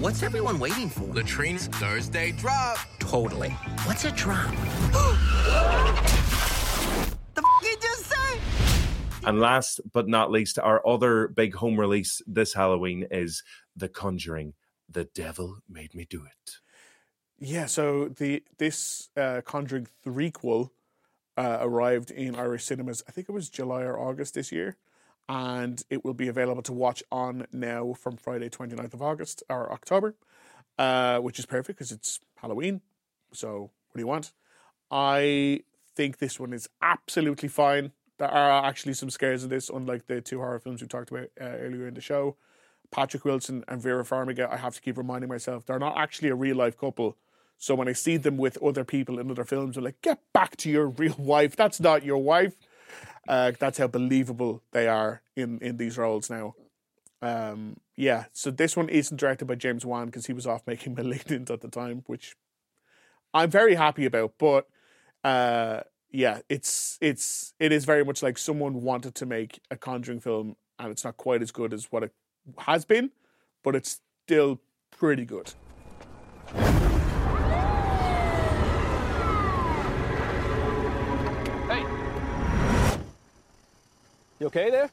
What's 0.00 0.22
everyone 0.22 0.58
waiting 0.58 0.90
for? 0.90 1.00
Latrine's 1.14 1.68
Thursday 1.68 2.32
drop. 2.32 2.76
Totally. 2.98 3.50
What's 3.84 4.04
a 4.04 4.10
drop? 4.10 4.54
And 9.26 9.40
last 9.40 9.80
but 9.92 10.06
not 10.06 10.30
least, 10.30 10.58
our 10.58 10.86
other 10.86 11.28
big 11.28 11.54
home 11.54 11.80
release 11.80 12.20
this 12.26 12.54
Halloween 12.54 13.06
is 13.10 13.42
The 13.74 13.88
Conjuring. 13.88 14.54
The 14.88 15.04
Devil 15.04 15.58
Made 15.68 15.94
Me 15.94 16.06
Do 16.08 16.24
It. 16.24 16.56
Yeah, 17.38 17.66
so 17.66 18.08
the 18.08 18.44
this 18.58 19.08
uh, 19.16 19.40
Conjuring 19.44 19.88
threequel 20.04 20.70
uh, 21.36 21.58
arrived 21.60 22.10
in 22.10 22.36
Irish 22.36 22.64
cinemas. 22.64 23.02
I 23.08 23.12
think 23.12 23.28
it 23.28 23.32
was 23.32 23.48
July 23.48 23.82
or 23.82 23.98
August 23.98 24.34
this 24.34 24.52
year, 24.52 24.76
and 25.28 25.82
it 25.90 26.04
will 26.04 26.14
be 26.14 26.28
available 26.28 26.62
to 26.62 26.72
watch 26.72 27.02
on 27.10 27.46
now 27.50 27.94
from 27.94 28.16
Friday 28.16 28.50
29th 28.50 28.94
of 28.94 29.02
August 29.02 29.42
or 29.48 29.72
October, 29.72 30.14
uh, 30.78 31.18
which 31.18 31.38
is 31.38 31.46
perfect 31.46 31.78
because 31.78 31.92
it's 31.92 32.20
Halloween. 32.36 32.82
So 33.32 33.70
what 33.88 33.94
do 33.96 34.00
you 34.00 34.06
want? 34.06 34.32
I 34.90 35.60
think 35.96 36.18
this 36.18 36.38
one 36.38 36.52
is 36.52 36.68
absolutely 36.82 37.48
fine 37.48 37.92
there 38.18 38.30
are 38.30 38.64
actually 38.64 38.94
some 38.94 39.10
scares 39.10 39.42
in 39.42 39.50
this, 39.50 39.68
unlike 39.68 40.06
the 40.06 40.20
two 40.20 40.38
horror 40.38 40.60
films 40.60 40.80
we 40.80 40.88
talked 40.88 41.10
about 41.10 41.28
uh, 41.40 41.44
earlier 41.44 41.88
in 41.88 41.94
the 41.94 42.00
show. 42.00 42.36
Patrick 42.90 43.24
Wilson 43.24 43.64
and 43.66 43.82
Vera 43.82 44.04
Farmiga, 44.04 44.50
I 44.50 44.56
have 44.56 44.74
to 44.74 44.80
keep 44.80 44.96
reminding 44.96 45.28
myself, 45.28 45.66
they're 45.66 45.78
not 45.78 45.98
actually 45.98 46.28
a 46.28 46.34
real 46.34 46.56
life 46.56 46.78
couple. 46.78 47.16
So 47.58 47.74
when 47.74 47.88
I 47.88 47.92
see 47.92 48.16
them 48.16 48.36
with 48.36 48.62
other 48.62 48.84
people 48.84 49.18
in 49.18 49.30
other 49.30 49.44
films, 49.44 49.76
I'm 49.76 49.84
like, 49.84 50.00
get 50.02 50.20
back 50.32 50.56
to 50.58 50.70
your 50.70 50.86
real 50.86 51.14
wife. 51.18 51.56
That's 51.56 51.80
not 51.80 52.04
your 52.04 52.18
wife. 52.18 52.54
Uh, 53.26 53.52
that's 53.58 53.78
how 53.78 53.86
believable 53.86 54.62
they 54.72 54.86
are 54.86 55.22
in, 55.34 55.58
in 55.60 55.76
these 55.76 55.96
roles 55.96 56.30
now. 56.30 56.54
Um, 57.22 57.78
yeah, 57.96 58.24
so 58.32 58.50
this 58.50 58.76
one 58.76 58.88
isn't 58.90 59.16
directed 59.16 59.46
by 59.46 59.54
James 59.54 59.86
Wan 59.86 60.06
because 60.06 60.26
he 60.26 60.34
was 60.34 60.46
off 60.46 60.66
making 60.66 60.94
Malignant 60.96 61.50
at 61.50 61.62
the 61.62 61.68
time, 61.68 62.04
which 62.06 62.36
I'm 63.32 63.50
very 63.50 63.76
happy 63.76 64.04
about. 64.04 64.34
But 64.38 64.68
uh, 65.24 65.80
yeah, 66.14 66.38
it's 66.48 66.96
it's 67.00 67.54
it 67.58 67.72
is 67.72 67.84
very 67.84 68.04
much 68.04 68.22
like 68.22 68.38
someone 68.38 68.82
wanted 68.82 69.16
to 69.16 69.26
make 69.26 69.58
a 69.68 69.76
Conjuring 69.76 70.20
film, 70.20 70.54
and 70.78 70.92
it's 70.92 71.04
not 71.04 71.16
quite 71.16 71.42
as 71.42 71.50
good 71.50 71.72
as 71.72 71.90
what 71.90 72.04
it 72.04 72.12
has 72.58 72.84
been, 72.84 73.10
but 73.64 73.74
it's 73.74 74.00
still 74.24 74.60
pretty 74.92 75.24
good. 75.24 75.52
Hey. 81.66 81.84
You 84.38 84.46
okay 84.46 84.70
there? 84.70 84.90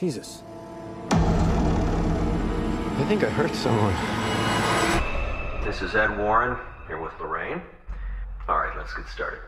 Jesus. 0.00 0.42
I 1.12 3.04
think 3.06 3.22
I 3.22 3.30
hurt 3.30 3.54
someone. 3.54 3.94
This 5.64 5.80
is 5.80 5.94
Ed 5.94 6.18
Warren 6.18 6.58
here 6.88 7.00
with 7.00 7.12
Lorraine. 7.20 7.62
All 8.52 8.58
right, 8.58 8.76
let's 8.76 8.92
get 8.92 9.08
started. 9.08 9.40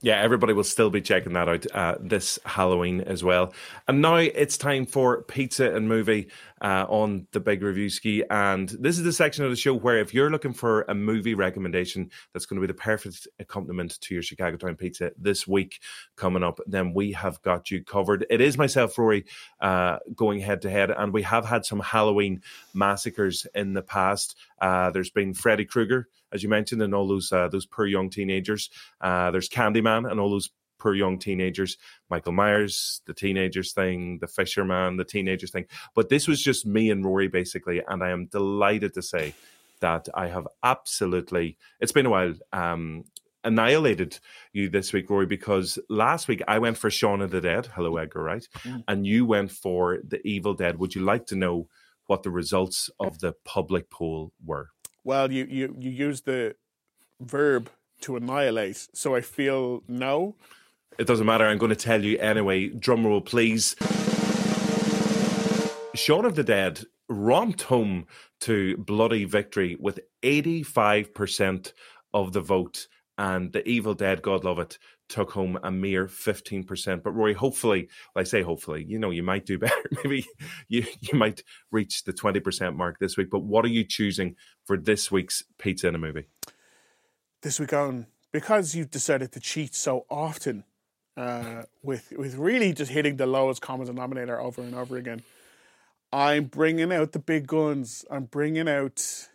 Yeah, 0.00 0.20
everybody 0.20 0.52
will 0.52 0.62
still 0.62 0.90
be 0.90 1.00
checking 1.00 1.32
that 1.32 1.48
out 1.48 1.66
uh, 1.74 1.96
this 1.98 2.38
Halloween 2.44 3.00
as 3.00 3.24
well. 3.24 3.52
And 3.88 4.00
now 4.00 4.14
it's 4.14 4.56
time 4.56 4.86
for 4.86 5.22
pizza 5.22 5.74
and 5.74 5.88
movie 5.88 6.28
uh, 6.60 6.86
on 6.88 7.26
the 7.32 7.40
Big 7.40 7.60
Reviewski. 7.60 8.22
And 8.30 8.68
this 8.68 8.98
is 8.98 9.04
the 9.04 9.12
section 9.12 9.44
of 9.44 9.50
the 9.50 9.56
show 9.56 9.74
where 9.74 9.98
if 9.98 10.14
you're 10.14 10.30
looking 10.30 10.52
for 10.52 10.82
a 10.82 10.94
movie 10.94 11.34
recommendation 11.34 12.10
that's 12.32 12.46
going 12.46 12.60
to 12.60 12.66
be 12.66 12.72
the 12.72 12.78
perfect 12.78 13.28
accompaniment 13.38 14.00
to 14.00 14.14
your 14.14 14.22
Chicago 14.22 14.56
Town 14.56 14.76
pizza 14.76 15.12
this 15.18 15.46
week 15.46 15.80
coming 16.16 16.42
up, 16.42 16.58
then 16.66 16.94
we 16.94 17.12
have 17.12 17.40
got 17.42 17.70
you 17.70 17.84
covered. 17.84 18.26
It 18.30 18.40
is 18.40 18.58
myself, 18.58 18.96
Rory, 18.96 19.24
uh, 19.60 19.98
going 20.14 20.40
head 20.40 20.62
to 20.62 20.70
head. 20.70 20.90
And 20.90 21.12
we 21.12 21.22
have 21.22 21.44
had 21.44 21.64
some 21.64 21.80
Halloween 21.80 22.42
massacres 22.74 23.46
in 23.54 23.74
the 23.74 23.82
past. 23.82 24.36
Uh, 24.60 24.90
there's 24.90 25.10
been 25.10 25.34
Freddy 25.34 25.64
Krueger 25.64 26.08
as 26.32 26.42
you 26.42 26.48
mentioned, 26.48 26.82
and 26.82 26.94
all 26.94 27.08
those 27.08 27.32
uh, 27.32 27.48
those 27.48 27.66
poor 27.66 27.86
young 27.86 28.10
teenagers. 28.10 28.70
Uh, 29.00 29.30
there's 29.30 29.48
Candyman 29.48 30.10
and 30.10 30.20
all 30.20 30.30
those 30.30 30.50
poor 30.78 30.94
young 30.94 31.18
teenagers. 31.18 31.76
Michael 32.10 32.32
Myers, 32.32 33.00
the 33.06 33.14
teenagers 33.14 33.72
thing, 33.72 34.18
the 34.20 34.26
Fisherman, 34.26 34.96
the 34.96 35.04
teenagers 35.04 35.50
thing. 35.50 35.66
But 35.94 36.08
this 36.08 36.28
was 36.28 36.42
just 36.42 36.66
me 36.66 36.90
and 36.90 37.04
Rory 37.04 37.28
basically, 37.28 37.82
and 37.86 38.02
I 38.02 38.10
am 38.10 38.26
delighted 38.26 38.94
to 38.94 39.02
say 39.02 39.34
that 39.80 40.08
I 40.14 40.28
have 40.28 40.48
absolutely. 40.62 41.56
It's 41.80 41.92
been 41.92 42.06
a 42.06 42.10
while. 42.10 42.34
Um, 42.52 43.04
annihilated 43.44 44.18
you 44.52 44.68
this 44.68 44.92
week, 44.92 45.08
Rory, 45.08 45.26
because 45.26 45.78
last 45.88 46.26
week 46.26 46.42
I 46.48 46.58
went 46.58 46.78
for 46.78 46.90
Shaun 46.90 47.20
of 47.20 47.30
the 47.30 47.40
Dead. 47.40 47.66
Hello, 47.66 47.96
Edgar 47.96 48.24
Wright, 48.24 48.48
mm. 48.64 48.82
and 48.88 49.06
you 49.06 49.24
went 49.24 49.52
for 49.52 49.98
The 50.02 50.20
Evil 50.26 50.54
Dead. 50.54 50.78
Would 50.78 50.96
you 50.96 51.02
like 51.02 51.26
to 51.26 51.36
know 51.36 51.68
what 52.06 52.24
the 52.24 52.30
results 52.30 52.90
of 52.98 53.20
the 53.20 53.34
public 53.44 53.88
poll 53.88 54.32
were? 54.44 54.70
well, 55.06 55.30
you, 55.30 55.46
you, 55.48 55.76
you 55.78 55.88
use 55.88 56.22
the 56.22 56.56
verb 57.20 57.70
to 58.00 58.16
annihilate. 58.16 58.88
So 58.92 59.14
I 59.14 59.20
feel 59.20 59.84
no. 59.86 60.34
It 60.98 61.06
doesn't 61.06 61.26
matter. 61.26 61.46
I'm 61.46 61.58
going 61.58 61.70
to 61.70 61.76
tell 61.76 62.02
you 62.02 62.18
anyway. 62.18 62.68
Drum 62.68 63.06
roll, 63.06 63.20
please. 63.20 63.76
Shaun 65.94 66.24
of 66.24 66.36
the 66.36 66.44
Dead 66.44 66.84
romped 67.08 67.62
home 67.62 68.06
to 68.40 68.76
bloody 68.76 69.24
victory 69.24 69.76
with 69.78 70.00
85% 70.22 71.72
of 72.12 72.32
the 72.32 72.40
vote, 72.40 72.86
and 73.18 73.52
the 73.52 73.66
Evil 73.68 73.94
Dead, 73.94 74.22
God 74.22 74.44
love 74.44 74.58
it, 74.58 74.78
took 75.08 75.30
home 75.30 75.58
a 75.62 75.70
mere 75.70 76.06
15%. 76.06 77.02
But 77.02 77.12
Roy, 77.12 77.34
hopefully, 77.34 77.88
well, 78.14 78.20
I 78.20 78.24
say 78.24 78.42
hopefully, 78.42 78.84
you 78.86 78.98
know, 78.98 79.10
you 79.10 79.22
might 79.22 79.46
do 79.46 79.58
better. 79.66 79.90
Maybe 80.02 80.26
you, 80.68 80.84
you 81.00 81.18
might 81.18 81.42
reach 81.70 82.04
the 82.04 82.12
20% 82.12 82.76
mark 82.76 82.98
this 82.98 83.16
week. 83.16 83.30
But 83.30 83.42
what 83.42 83.64
are 83.64 83.68
you 83.68 83.84
choosing 83.84 84.36
for 84.64 84.76
this 84.76 85.10
week's 85.10 85.42
Pizza 85.58 85.88
in 85.88 85.94
a 85.94 85.98
Movie? 85.98 86.26
This 87.42 87.60
week 87.60 87.72
on, 87.72 88.06
because 88.32 88.74
you've 88.74 88.90
decided 88.90 89.32
to 89.32 89.40
cheat 89.40 89.74
so 89.74 90.04
often 90.10 90.64
uh, 91.16 91.62
with, 91.82 92.12
with 92.16 92.36
really 92.36 92.72
just 92.72 92.90
hitting 92.90 93.16
the 93.16 93.26
lowest 93.26 93.62
common 93.62 93.86
denominator 93.86 94.40
over 94.40 94.60
and 94.62 94.74
over 94.74 94.96
again, 94.96 95.22
I'm 96.12 96.44
bringing 96.44 96.92
out 96.92 97.12
the 97.12 97.18
big 97.18 97.46
guns. 97.46 98.04
I'm 98.10 98.24
bringing 98.24 98.68
out, 98.68 99.28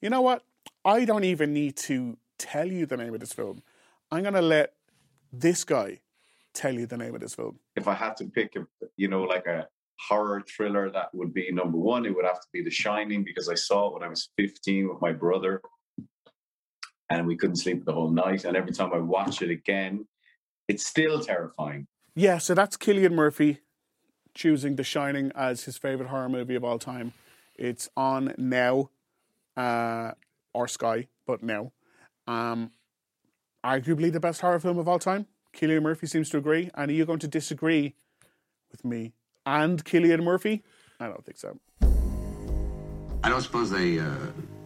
you 0.00 0.10
know 0.10 0.20
what? 0.20 0.44
I 0.84 1.04
don't 1.04 1.24
even 1.24 1.52
need 1.52 1.76
to 1.76 2.16
tell 2.38 2.66
you 2.66 2.86
the 2.86 2.96
name 2.96 3.14
of 3.14 3.20
this 3.20 3.32
film. 3.32 3.62
I'm 4.10 4.24
to 4.24 4.40
let 4.40 4.74
this 5.32 5.64
guy 5.64 6.00
tell 6.54 6.74
you 6.74 6.86
the 6.86 6.96
name 6.96 7.14
of 7.14 7.20
this 7.20 7.34
film? 7.34 7.58
If 7.76 7.88
I 7.88 7.94
had 7.94 8.16
to 8.18 8.24
pick, 8.26 8.56
a, 8.56 8.66
you 8.96 9.08
know, 9.08 9.22
like 9.22 9.46
a 9.46 9.68
horror 10.08 10.42
thriller, 10.48 10.90
that 10.90 11.14
would 11.14 11.32
be 11.32 11.50
number 11.52 11.78
one. 11.78 12.04
It 12.04 12.14
would 12.14 12.24
have 12.24 12.40
to 12.40 12.48
be 12.52 12.62
The 12.62 12.70
Shining 12.70 13.24
because 13.24 13.48
I 13.48 13.54
saw 13.54 13.88
it 13.88 13.94
when 13.94 14.02
I 14.02 14.08
was 14.08 14.30
15 14.36 14.88
with 14.88 15.00
my 15.00 15.12
brother, 15.12 15.60
and 17.10 17.26
we 17.26 17.36
couldn't 17.36 17.56
sleep 17.56 17.84
the 17.84 17.92
whole 17.92 18.10
night. 18.10 18.44
And 18.44 18.56
every 18.56 18.72
time 18.72 18.92
I 18.92 18.98
watch 18.98 19.42
it 19.42 19.50
again, 19.50 20.06
it's 20.68 20.86
still 20.86 21.20
terrifying. 21.20 21.86
Yeah, 22.14 22.38
so 22.38 22.54
that's 22.54 22.76
Cillian 22.76 23.12
Murphy 23.12 23.60
choosing 24.34 24.76
The 24.76 24.84
Shining 24.84 25.32
as 25.34 25.64
his 25.64 25.78
favorite 25.78 26.08
horror 26.08 26.28
movie 26.28 26.54
of 26.54 26.64
all 26.64 26.78
time. 26.78 27.12
It's 27.56 27.88
on 27.96 28.34
now, 28.38 28.90
uh, 29.56 30.12
or 30.52 30.68
Sky, 30.68 31.08
but 31.26 31.42
now. 31.42 31.72
Um, 32.26 32.70
arguably 33.64 34.12
the 34.12 34.20
best 34.20 34.40
horror 34.40 34.60
film 34.60 34.78
of 34.78 34.86
all 34.86 34.98
time. 34.98 35.26
Cillian 35.54 35.82
Murphy 35.82 36.06
seems 36.06 36.30
to 36.30 36.38
agree. 36.38 36.70
And 36.74 36.90
are 36.90 36.94
you 36.94 37.04
going 37.04 37.18
to 37.20 37.28
disagree 37.28 37.94
with 38.70 38.84
me 38.84 39.12
and 39.44 39.84
Cillian 39.84 40.22
Murphy? 40.22 40.62
I 41.00 41.06
don't 41.06 41.24
think 41.24 41.38
so. 41.38 41.58
I 43.24 43.28
don't 43.28 43.42
suppose 43.42 43.70
they 43.70 43.98
uh, 43.98 44.14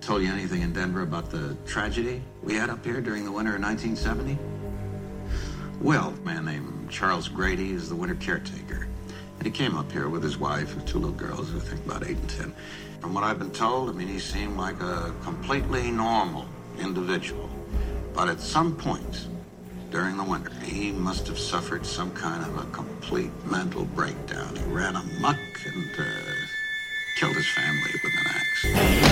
told 0.00 0.22
you 0.22 0.30
anything 0.30 0.60
in 0.60 0.72
Denver 0.72 1.02
about 1.02 1.30
the 1.30 1.56
tragedy 1.64 2.22
we 2.42 2.54
had 2.54 2.68
up 2.68 2.84
here 2.84 3.00
during 3.00 3.24
the 3.24 3.32
winter 3.32 3.56
of 3.56 3.62
1970? 3.62 4.38
Well, 5.82 6.14
a 6.16 6.24
man 6.24 6.44
named 6.44 6.90
Charles 6.90 7.26
Grady 7.26 7.72
is 7.72 7.88
the 7.88 7.96
winter 7.96 8.14
caretaker. 8.14 8.86
And 9.38 9.44
he 9.44 9.50
came 9.50 9.76
up 9.76 9.90
here 9.90 10.08
with 10.08 10.22
his 10.22 10.38
wife 10.38 10.76
and 10.76 10.86
two 10.86 11.00
little 11.00 11.16
girls, 11.16 11.52
I 11.52 11.58
think 11.58 11.84
about 11.84 12.06
eight 12.06 12.18
and 12.18 12.30
ten. 12.30 12.54
From 13.00 13.14
what 13.14 13.24
I've 13.24 13.40
been 13.40 13.50
told, 13.50 13.88
I 13.90 13.92
mean, 13.92 14.06
he 14.06 14.20
seemed 14.20 14.56
like 14.56 14.80
a 14.80 15.12
completely 15.24 15.90
normal 15.90 16.46
individual. 16.78 17.50
But 18.14 18.28
at 18.28 18.38
some 18.38 18.76
point 18.76 19.26
during 19.90 20.16
the 20.16 20.22
winter, 20.22 20.52
he 20.62 20.92
must 20.92 21.26
have 21.26 21.38
suffered 21.38 21.84
some 21.84 22.12
kind 22.12 22.44
of 22.44 22.58
a 22.58 22.70
complete 22.70 23.32
mental 23.44 23.84
breakdown. 23.84 24.54
He 24.54 24.62
ran 24.72 24.94
amok 24.94 25.36
and 25.66 25.90
uh, 25.98 26.04
killed 27.18 27.34
his 27.34 27.48
family 27.48 27.90
with 28.04 28.12
an 28.20 28.26
axe. 28.28 29.11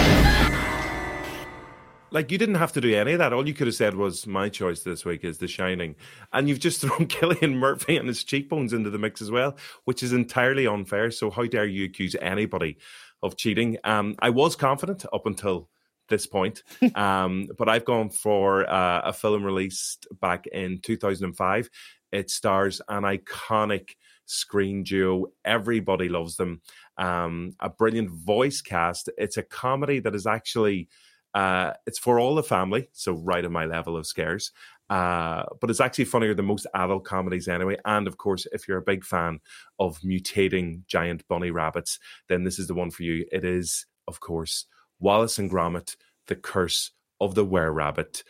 Like 2.13 2.33
you 2.33 2.39
didn't 2.39 2.57
have 2.57 2.73
to 2.73 2.81
do 2.81 2.95
any 2.95 3.13
of 3.13 3.19
that. 3.19 3.33
All 3.33 3.47
you 3.47 3.55
could 3.55 3.67
have 3.67 3.77
said 3.77 3.95
was, 3.95 4.27
"My 4.27 4.49
choice 4.49 4.83
this 4.83 5.05
week 5.05 5.25
is 5.25 5.39
The 5.39 5.47
Shining," 5.49 5.95
and 6.33 6.49
you've 6.49 6.59
just 6.59 6.81
thrown 6.83 7.07
Cillian 7.07 7.55
Murphy 7.55 7.97
and 7.97 8.09
his 8.09 8.25
cheekbones 8.25 8.73
into 8.73 8.91
the 8.91 8.99
mix 8.99 9.23
as 9.23 9.31
well, 9.31 9.57
which 9.85 10.03
is 10.03 10.13
entirely 10.13 10.67
unfair. 10.67 11.11
So 11.11 11.31
how 11.31 11.45
dare 11.45 11.67
you 11.67 11.85
accuse 11.85 12.17
anybody 12.21 12.79
of 13.23 13.37
cheating? 13.37 13.79
Um, 13.85 14.17
I 14.19 14.31
was 14.31 14.57
confident 14.57 15.07
up 15.13 15.27
until 15.27 15.69
this 16.09 16.27
point. 16.27 16.63
um, 16.95 17.49
but 17.57 17.69
I've 17.69 17.85
gone 17.85 18.11
for 18.11 18.69
uh, 18.69 19.03
a 19.05 19.13
film 19.13 19.45
released 19.45 20.07
back 20.21 20.47
in 20.49 20.81
2005. 20.83 21.71
It 22.13 22.31
stars 22.31 22.81
an 22.89 23.05
iconic 23.05 23.91
screen 24.27 24.83
duo. 24.83 25.27
Everybody 25.45 26.09
loves 26.09 26.37
them. 26.37 26.61
Um, 26.99 27.53
a 27.61 27.71
brilliant 27.71 28.11
voice 28.11 28.61
cast. 28.61 29.09
It's 29.17 29.37
a 29.37 29.43
comedy 29.43 30.01
that 30.01 30.15
is 30.15 30.27
actually 30.27 30.89
uh, 31.35 31.73
it's 31.87 31.99
for 31.99 32.19
all 32.19 32.35
the 32.35 32.43
family, 32.43 32.89
so 32.93 33.13
right 33.13 33.45
at 33.45 33.51
my 33.51 33.65
level 33.65 33.97
of 33.97 34.07
scares. 34.07 34.53
Uh, 34.89 35.45
but 35.61 35.71
it's 35.71 35.81
actually 35.81 36.05
funnier 36.05 36.35
than 36.35 36.47
most 36.47 36.67
adult 36.75 37.05
comedies 37.05 37.47
anyway. 37.47 37.77
And 37.85 38.09
of 38.09 38.19
course, 38.19 38.47
if 38.53 38.67
you're 38.67 38.79
a 38.79 38.83
big 38.83 39.05
fan 39.05 39.39
of 39.79 40.01
mutating 40.01 40.85
giant 40.87 41.27
bunny 41.29 41.53
rabbits, 41.53 42.01
then 42.29 42.43
this 42.43 42.59
is 42.59 42.67
the 42.67 42.75
one 42.75 42.91
for 42.91 43.05
you. 43.05 43.25
It 43.31 43.45
is, 43.45 43.87
of 44.09 44.19
course, 44.19 44.67
Wallace 44.99 45.39
and 45.39 45.49
Gromit, 45.49 45.95
The 46.27 46.35
Curse 46.35 46.91
of 47.21 47.37
the 47.37 47.45
Were 47.45 47.73
Rabbit. 47.73 48.25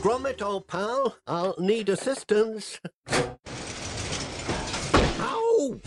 Gromit, 0.00 0.40
old 0.40 0.66
pal, 0.66 1.18
I'll 1.26 1.56
need 1.58 1.90
assistance. 1.90 2.80
Ow! 5.20 5.80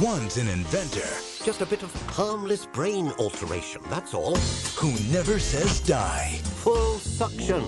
One's 0.00 0.38
an 0.38 0.48
inventor. 0.48 1.25
Just 1.46 1.60
a 1.60 1.66
bit 1.66 1.84
of 1.84 1.94
harmless 2.10 2.66
brain 2.66 3.12
alteration, 3.20 3.80
that's 3.88 4.14
all. 4.14 4.34
Who 4.80 4.90
never 5.12 5.38
says 5.38 5.78
die. 5.78 6.40
Full 6.42 6.98
suction. 6.98 7.62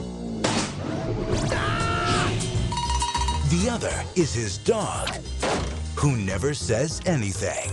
The 3.50 3.68
other 3.70 4.02
is 4.16 4.34
his 4.34 4.58
dog, 4.58 5.10
who 5.94 6.16
never 6.16 6.54
says 6.54 7.00
anything. 7.06 7.70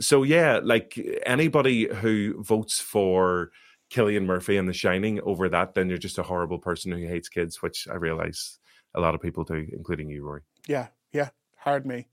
So 0.00 0.22
yeah, 0.22 0.60
like 0.62 1.00
anybody 1.24 1.88
who 1.88 2.42
votes 2.42 2.78
for 2.78 3.52
Cillian 3.90 4.26
Murphy 4.26 4.58
and 4.58 4.68
The 4.68 4.74
Shining 4.74 5.22
over 5.22 5.48
that, 5.48 5.72
then 5.72 5.88
you're 5.88 5.96
just 5.96 6.18
a 6.18 6.24
horrible 6.24 6.58
person 6.58 6.92
who 6.92 7.06
hates 7.06 7.30
kids, 7.30 7.62
which 7.62 7.88
I 7.88 7.94
realize 7.94 8.58
a 8.94 9.00
lot 9.00 9.14
of 9.14 9.22
people 9.22 9.44
do, 9.44 9.66
including 9.72 10.10
you, 10.10 10.22
Rory. 10.26 10.42
Yeah, 10.68 10.88
yeah, 11.10 11.30
hard 11.56 11.86
me. 11.86 12.08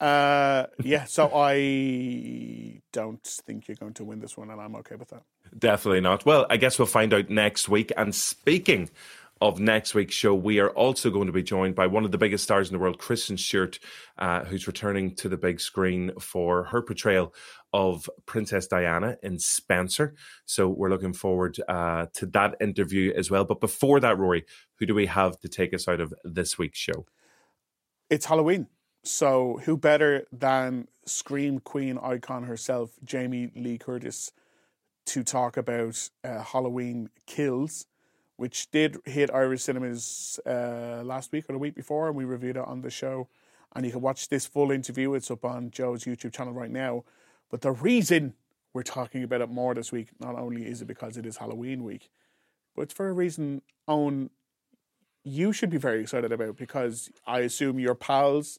Uh, 0.00 0.66
yeah, 0.82 1.04
so 1.04 1.30
I 1.34 2.82
don't 2.92 3.22
think 3.22 3.68
you're 3.68 3.76
going 3.76 3.94
to 3.94 4.04
win 4.04 4.20
this 4.20 4.36
one, 4.36 4.50
and 4.50 4.60
I'm 4.60 4.74
okay 4.76 4.96
with 4.96 5.08
that. 5.10 5.22
Definitely 5.56 6.00
not. 6.00 6.26
Well, 6.26 6.46
I 6.50 6.56
guess 6.56 6.78
we'll 6.78 6.86
find 6.86 7.14
out 7.14 7.30
next 7.30 7.68
week. 7.68 7.92
And 7.96 8.14
speaking 8.14 8.90
of 9.40 9.60
next 9.60 9.94
week's 9.94 10.14
show, 10.14 10.34
we 10.34 10.58
are 10.58 10.70
also 10.70 11.10
going 11.10 11.26
to 11.26 11.32
be 11.32 11.42
joined 11.42 11.74
by 11.74 11.86
one 11.86 12.04
of 12.04 12.10
the 12.10 12.18
biggest 12.18 12.44
stars 12.44 12.68
in 12.68 12.72
the 12.72 12.78
world, 12.78 12.98
Kristen 12.98 13.36
Stewart, 13.36 13.78
uh, 14.18 14.44
who's 14.44 14.66
returning 14.66 15.14
to 15.16 15.28
the 15.28 15.36
big 15.36 15.60
screen 15.60 16.12
for 16.20 16.64
her 16.64 16.82
portrayal 16.82 17.34
of 17.72 18.08
Princess 18.26 18.66
Diana 18.66 19.16
in 19.22 19.38
Spencer. 19.38 20.14
So 20.44 20.68
we're 20.68 20.90
looking 20.90 21.12
forward 21.12 21.58
uh, 21.68 22.06
to 22.14 22.26
that 22.26 22.56
interview 22.60 23.12
as 23.16 23.30
well. 23.30 23.44
But 23.44 23.60
before 23.60 24.00
that, 24.00 24.18
Rory, 24.18 24.44
who 24.78 24.86
do 24.86 24.94
we 24.94 25.06
have 25.06 25.38
to 25.40 25.48
take 25.48 25.72
us 25.72 25.88
out 25.88 26.00
of 26.00 26.12
this 26.24 26.58
week's 26.58 26.78
show? 26.78 27.06
It's 28.10 28.26
Halloween. 28.26 28.66
So 29.04 29.60
who 29.64 29.76
better 29.76 30.26
than 30.32 30.88
Scream 31.04 31.60
Queen 31.60 31.98
icon 32.02 32.44
herself, 32.44 32.92
Jamie 33.04 33.50
Lee 33.54 33.76
Curtis, 33.76 34.32
to 35.06 35.22
talk 35.22 35.58
about 35.58 36.08
uh, 36.24 36.42
Halloween 36.42 37.10
Kills, 37.26 37.84
which 38.36 38.70
did 38.70 38.96
hit 39.04 39.30
Irish 39.32 39.64
cinemas 39.64 40.40
uh, 40.46 41.02
last 41.04 41.32
week 41.32 41.44
or 41.50 41.52
the 41.52 41.58
week 41.58 41.74
before, 41.74 42.08
and 42.08 42.16
we 42.16 42.24
reviewed 42.24 42.56
it 42.56 42.64
on 42.64 42.80
the 42.80 42.88
show. 42.88 43.28
And 43.76 43.84
you 43.84 43.92
can 43.92 44.00
watch 44.00 44.30
this 44.30 44.46
full 44.46 44.70
interview. 44.70 45.12
It's 45.12 45.30
up 45.30 45.44
on 45.44 45.70
Joe's 45.70 46.04
YouTube 46.04 46.32
channel 46.32 46.54
right 46.54 46.70
now. 46.70 47.04
But 47.50 47.60
the 47.60 47.72
reason 47.72 48.32
we're 48.72 48.84
talking 48.84 49.22
about 49.22 49.42
it 49.42 49.50
more 49.50 49.74
this 49.74 49.92
week, 49.92 50.08
not 50.18 50.34
only 50.34 50.66
is 50.66 50.80
it 50.80 50.86
because 50.86 51.18
it 51.18 51.26
is 51.26 51.36
Halloween 51.36 51.84
week, 51.84 52.08
but 52.74 52.82
it's 52.82 52.94
for 52.94 53.10
a 53.10 53.12
reason 53.12 53.60
Eoghan 53.86 54.30
you 55.24 55.52
should 55.52 55.70
be 55.70 55.78
very 55.78 56.02
excited 56.02 56.30
about 56.32 56.56
because 56.56 57.10
I 57.26 57.40
assume 57.40 57.78
your 57.78 57.94
pals 57.94 58.58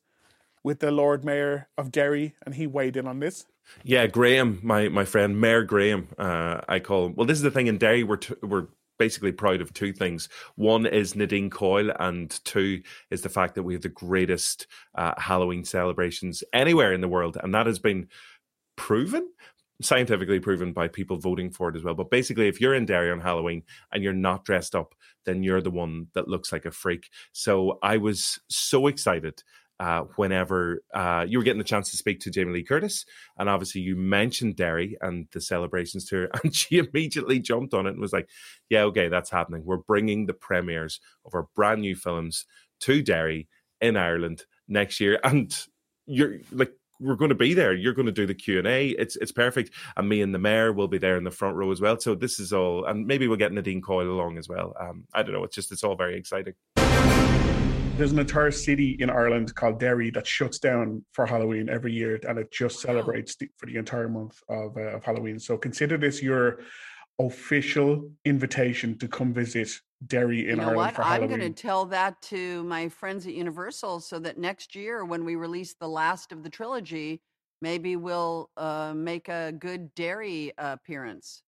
with 0.66 0.80
the 0.80 0.90
Lord 0.90 1.24
Mayor 1.24 1.70
of 1.78 1.92
Derry, 1.92 2.34
and 2.44 2.56
he 2.56 2.66
weighed 2.66 2.98
in 2.98 3.06
on 3.06 3.20
this. 3.20 3.46
Yeah, 3.84 4.08
Graham, 4.08 4.60
my 4.64 4.90
my 4.90 5.06
friend 5.06 5.40
Mayor 5.40 5.62
Graham, 5.62 6.08
uh, 6.18 6.62
I 6.68 6.80
call 6.80 7.06
him. 7.06 7.16
Well, 7.16 7.28
this 7.28 7.38
is 7.38 7.44
the 7.44 7.52
thing 7.52 7.68
in 7.68 7.78
Derry. 7.78 8.04
We're 8.04 8.18
t- 8.18 8.34
we're 8.42 8.68
basically 8.98 9.32
proud 9.32 9.62
of 9.62 9.74
two 9.74 9.94
things. 9.94 10.28
One 10.56 10.88
is 10.88 11.16
Nadine 11.16 11.52
Coyle, 11.52 11.92
and 12.00 12.32
two 12.46 12.82
is 13.12 13.22
the 13.22 13.30
fact 13.30 13.54
that 13.56 13.64
we 13.64 13.74
have 13.74 13.84
the 13.84 13.90
greatest 13.90 14.66
uh, 14.96 15.14
Halloween 15.18 15.66
celebrations 15.66 16.44
anywhere 16.52 16.94
in 16.94 17.02
the 17.02 17.08
world, 17.08 17.38
and 17.42 17.54
that 17.54 17.68
has 17.68 17.78
been 17.78 18.08
proven 18.76 19.30
scientifically 19.82 20.40
proven 20.40 20.72
by 20.72 20.88
people 20.88 21.18
voting 21.18 21.52
for 21.52 21.70
it 21.70 21.76
as 21.76 21.84
well. 21.84 21.94
But 21.94 22.10
basically, 22.10 22.48
if 22.48 22.60
you're 22.60 22.74
in 22.74 22.86
Derry 22.86 23.12
on 23.12 23.20
Halloween 23.20 23.64
and 23.92 24.04
you're 24.04 24.14
not 24.14 24.46
dressed 24.46 24.74
up, 24.74 24.96
then 25.26 25.44
you're 25.44 25.62
the 25.62 25.70
one 25.70 26.08
that 26.14 26.28
looks 26.28 26.52
like 26.52 26.66
a 26.66 26.72
freak. 26.72 27.10
So 27.34 27.78
I 27.84 27.98
was 27.98 28.40
so 28.48 28.88
excited 28.88 29.44
uh, 29.80 30.02
whenever 30.16 30.82
uh, 30.94 31.26
you 31.28 31.38
were 31.38 31.44
getting 31.44 31.60
the 31.60 31.64
chance 31.64 31.92
to 31.92 31.98
speak 31.98 32.20
to 32.22 32.32
Jamie 32.32 32.54
Lee 32.54 32.64
Curtis. 32.64 33.06
And 33.38 33.50
obviously, 33.50 33.82
you 33.82 33.96
mentioned 33.96 34.56
Derry 34.56 34.98
and 35.02 35.28
the 35.34 35.42
celebrations 35.42 36.06
to 36.06 36.16
her. 36.16 36.30
And 36.44 36.56
she 36.56 36.78
immediately 36.78 37.40
jumped 37.40 37.74
on 37.74 37.86
it 37.86 37.92
and 37.92 38.00
was 38.00 38.14
like, 38.14 38.30
Yeah, 38.70 38.84
okay, 38.84 39.08
that's 39.08 39.30
happening. 39.30 39.64
We're 39.66 39.78
bringing 39.78 40.26
the 40.26 40.34
premieres 40.34 41.00
of 41.26 41.34
our 41.34 41.48
brand 41.56 41.82
new 41.82 41.96
films 41.96 42.46
to 42.82 43.02
Derry 43.02 43.48
in 43.82 43.98
Ireland 43.98 44.44
next 44.68 45.00
year. 45.00 45.20
And 45.24 45.56
you're 46.06 46.38
like, 46.52 46.72
we're 47.00 47.16
going 47.16 47.30
to 47.30 47.36
be 47.36 47.54
there. 47.54 47.74
You're 47.74 47.94
going 47.94 48.06
to 48.06 48.12
do 48.12 48.26
the 48.26 48.34
Q 48.34 48.60
and 48.60 48.68
A. 48.68 48.90
It's 48.90 49.18
it's 49.18 49.34
perfect, 49.34 49.72
and 49.98 50.08
me 50.08 50.22
and 50.22 50.34
the 50.34 50.40
mayor 50.40 50.72
will 50.72 50.88
be 50.88 50.98
there 50.98 51.18
in 51.18 51.26
the 51.26 51.32
front 51.32 51.58
row 51.58 51.70
as 51.72 51.82
well. 51.82 52.00
So 52.00 52.16
this 52.16 52.40
is 52.40 52.54
all, 52.54 52.86
and 52.86 53.06
maybe 53.06 53.28
we'll 53.28 53.38
get 53.38 53.52
Nadine 53.52 53.82
Coyle 53.82 54.08
along 54.08 54.38
as 54.38 54.48
well. 54.48 54.74
Um, 54.80 55.04
I 55.14 55.22
don't 55.22 55.34
know. 55.34 55.44
It's 55.44 55.56
just 55.56 55.74
it's 55.74 55.84
all 55.84 55.96
very 55.96 56.18
exciting 56.18 56.54
there's 57.98 58.12
an 58.12 58.20
entire 58.20 58.52
city 58.52 58.98
in 59.00 59.10
Ireland 59.10 59.56
called 59.56 59.80
Derry 59.80 60.10
that 60.12 60.28
shuts 60.28 60.60
down 60.60 61.06
for 61.14 61.26
Halloween 61.26 61.70
every 61.70 61.94
year, 61.94 62.20
and 62.28 62.38
it 62.38 62.52
just 62.52 62.82
celebrates 62.82 63.36
the, 63.38 63.50
for 63.58 63.68
the 63.68 63.78
entire 63.78 64.10
month 64.10 64.42
of, 64.50 64.76
uh, 64.76 64.96
of 64.96 65.04
Halloween. 65.04 65.40
So 65.40 65.58
consider 65.58 65.98
this 65.98 66.22
your 66.22 66.60
official 67.20 68.12
invitation 68.26 68.98
to 68.98 69.08
come 69.08 69.34
visit 69.34 69.70
Derry 70.08 70.42
in 70.42 70.48
you 70.48 70.56
know 70.58 70.64
Ireland 70.64 70.78
what? 70.78 70.96
for 70.96 71.04
I'm 71.04 71.28
going 71.28 71.40
to 71.40 71.50
tell 71.50 71.86
that 71.86 72.22
to 72.24 72.64
my 72.64 72.90
friends 72.90 73.26
at 73.28 73.34
Universal, 73.34 74.02
so 74.02 74.20
that 74.20 74.38
next 74.38 74.76
year, 74.76 75.06
when 75.06 75.24
we 75.24 75.36
release 75.36 75.74
the 75.74 75.88
last 75.88 76.34
of 76.34 76.44
the 76.44 76.50
trilogy, 76.50 77.22
maybe 77.62 77.96
we'll 77.96 78.50
uh, 78.58 78.94
make 78.94 79.30
a 79.30 79.54
good 79.58 79.96
Derry 79.96 80.52
appearance. 80.58 81.44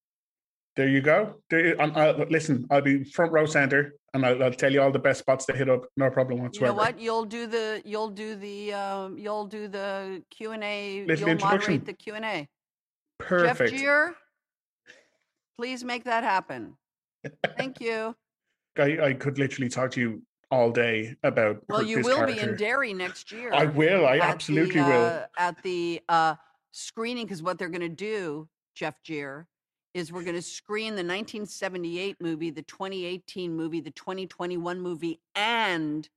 There 0.78 0.88
you 0.88 1.02
go. 1.02 1.34
There, 1.50 1.76
I'll, 1.82 2.16
listen, 2.30 2.68
I'll 2.70 2.82
be 2.84 3.04
front 3.04 3.32
row 3.32 3.48
center, 3.48 3.96
and 4.14 4.24
I'll, 4.24 4.44
I'll, 4.44 4.52
tell 4.52 4.72
you 4.72 4.80
all 4.80 4.92
the 4.92 5.00
best 5.00 5.20
spots 5.20 5.44
to 5.48 5.54
hit 5.54 5.68
up. 5.68 5.86
No 5.98 6.12
problem 6.12 6.44
whatsoever. 6.44 6.72
You 6.72 6.72
know 6.72 6.78
what? 6.78 7.00
You'll 7.00 7.26
do 7.26 7.48
the 7.48 7.82
you'll 7.84 8.12
do 8.12 8.36
the 8.36 8.74
um, 8.74 9.18
you'll 9.18 9.48
do 9.48 9.68
the 9.68 10.22
Q 10.30 10.52
and 10.52 10.64
A. 10.64 11.04
Little 11.08 11.30
You'll 11.30 11.40
moderate 11.40 11.84
the 11.84 11.94
Q 11.94 12.14
and 12.14 12.26
A. 12.26 12.48
Perfect. 13.18 13.72
Jeff 13.72 13.80
Gier, 13.80 14.16
please 15.58 15.84
make 15.84 16.04
that 16.04 16.24
happen. 16.24 16.78
Thank 17.58 17.82
you. 17.82 18.16
I, 18.78 19.00
I 19.02 19.14
could 19.14 19.40
literally 19.40 19.70
talk 19.70 19.90
to 19.92 20.00
you 20.00 20.22
all 20.52 20.70
day 20.70 21.16
about. 21.24 21.64
Well, 21.68 21.82
you 21.82 22.02
will 22.02 22.18
character. 22.18 22.36
be 22.36 22.52
in 22.52 22.56
Derry 22.56 22.94
next 22.94 23.32
year. 23.32 23.52
I 23.52 23.66
will. 23.66 24.06
I 24.06 24.20
absolutely 24.20 24.80
the, 24.82 24.88
will. 24.88 25.06
uh, 25.06 25.26
At 25.40 25.64
the 25.64 26.02
uh, 26.08 26.36
screening, 26.72 27.26
because 27.26 27.42
what 27.42 27.58
they're 27.58 27.70
going 27.70 27.82
to 27.82 27.90
do, 27.90 28.48
Jeff 28.76 29.02
Gier, 29.02 29.48
is 29.94 30.12
we're 30.12 30.24
going 30.24 30.36
to 30.36 30.42
screen 30.42 30.90
the 30.96 31.04
1978 31.04 32.18
movie, 32.22 32.50
the 32.50 32.62
2018 32.62 33.56
movie, 33.56 33.80
the 33.80 33.92
2021 33.92 34.80
movie, 34.80 35.20
and 35.36 36.08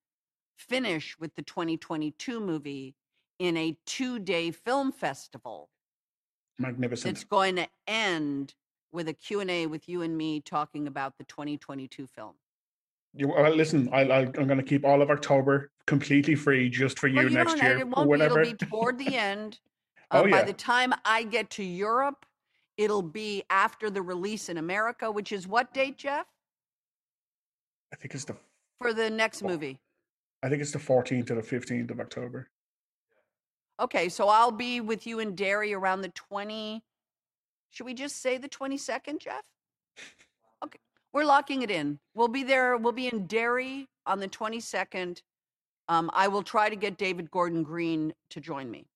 finish 0.56 1.16
with 1.18 1.34
the 1.36 1.42
2022 1.42 2.40
movie 2.40 2.94
in 3.38 3.56
a 3.56 3.76
two-day 3.86 4.50
film 4.50 4.92
festival. 4.92 5.70
Magnificent. 6.58 7.10
It's 7.16 7.24
going 7.24 7.56
to 7.56 7.66
end 7.86 8.54
with 8.92 9.08
a 9.08 9.14
Q&A 9.14 9.66
with 9.66 9.88
you 9.88 10.02
and 10.02 10.16
me 10.16 10.40
talking 10.40 10.86
about 10.86 11.16
the 11.16 11.24
2022 11.24 12.06
film. 12.06 12.34
You, 13.14 13.28
well, 13.28 13.54
listen, 13.54 13.88
I, 13.92 14.02
I'm 14.02 14.30
going 14.32 14.58
to 14.58 14.62
keep 14.62 14.84
all 14.84 15.00
of 15.02 15.10
October 15.10 15.70
completely 15.86 16.34
free 16.34 16.68
just 16.68 16.98
for 16.98 17.08
you, 17.08 17.16
Well, 17.16 17.24
you 17.24 17.30
next 17.30 17.60
year. 17.62 17.78
It 17.78 17.88
won't 17.88 18.08
whenever. 18.08 18.42
be. 18.42 18.50
It'll 18.50 18.58
be 18.58 18.66
toward 18.66 18.98
the 18.98 19.16
end. 19.16 19.58
Oh, 20.12 20.22
Uh, 20.22 20.24
yeah. 20.24 20.40
By 20.40 20.42
the 20.42 20.52
time 20.52 20.92
I 21.04 21.22
get 21.22 21.50
to 21.50 21.62
Europe, 21.62 22.26
it'll 22.80 23.02
be 23.02 23.42
after 23.50 23.90
the 23.90 24.00
release 24.00 24.48
in 24.48 24.56
America, 24.56 25.10
which 25.10 25.32
is 25.32 25.46
what 25.46 25.74
date, 25.74 25.98
Jeff? 25.98 26.24
I 27.92 27.96
think 27.96 28.14
it's 28.14 28.24
the 28.24 28.36
For 28.78 28.94
the 28.94 29.10
next 29.10 29.42
movie. 29.42 29.78
I 30.42 30.48
think 30.48 30.62
it's 30.62 30.72
the 30.72 30.78
14th 30.78 31.26
to 31.26 31.34
the 31.34 31.42
15th 31.42 31.90
of 31.90 32.00
October. 32.00 32.48
Okay, 33.78 34.08
so 34.08 34.28
I'll 34.28 34.50
be 34.50 34.80
with 34.80 35.06
you 35.06 35.18
in 35.18 35.34
Derry 35.34 35.74
around 35.74 36.00
the 36.00 36.08
20. 36.08 36.82
Should 37.68 37.84
we 37.84 37.92
just 37.92 38.22
say 38.22 38.38
the 38.38 38.48
22nd, 38.48 39.18
Jeff? 39.20 39.42
Okay, 40.64 40.78
we're 41.12 41.24
locking 41.24 41.60
it 41.60 41.70
in. 41.70 41.98
We'll 42.14 42.28
be 42.28 42.44
there. 42.44 42.78
We'll 42.78 42.92
be 42.92 43.08
in 43.08 43.26
Derry 43.26 43.88
on 44.06 44.20
the 44.20 44.28
22nd. 44.28 45.20
Um, 45.88 46.10
I 46.14 46.28
will 46.28 46.42
try 46.42 46.70
to 46.70 46.76
get 46.76 46.96
David 46.96 47.30
Gordon 47.30 47.62
Green 47.62 48.14
to 48.30 48.40
join 48.40 48.70
me. 48.70 48.86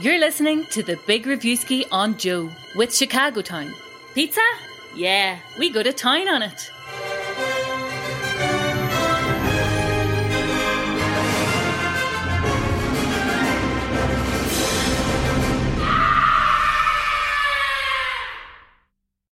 You're 0.00 0.18
listening 0.18 0.64
to 0.70 0.82
the 0.82 0.96
Big 1.06 1.26
Reviewski 1.26 1.84
on 1.92 2.16
Joe 2.16 2.48
with 2.74 2.96
Chicago 2.96 3.42
Town. 3.42 3.74
Pizza? 4.14 4.40
Yeah, 4.96 5.38
we 5.58 5.68
go 5.68 5.82
to 5.82 5.92
town 5.92 6.26
on 6.26 6.40
it. 6.40 6.70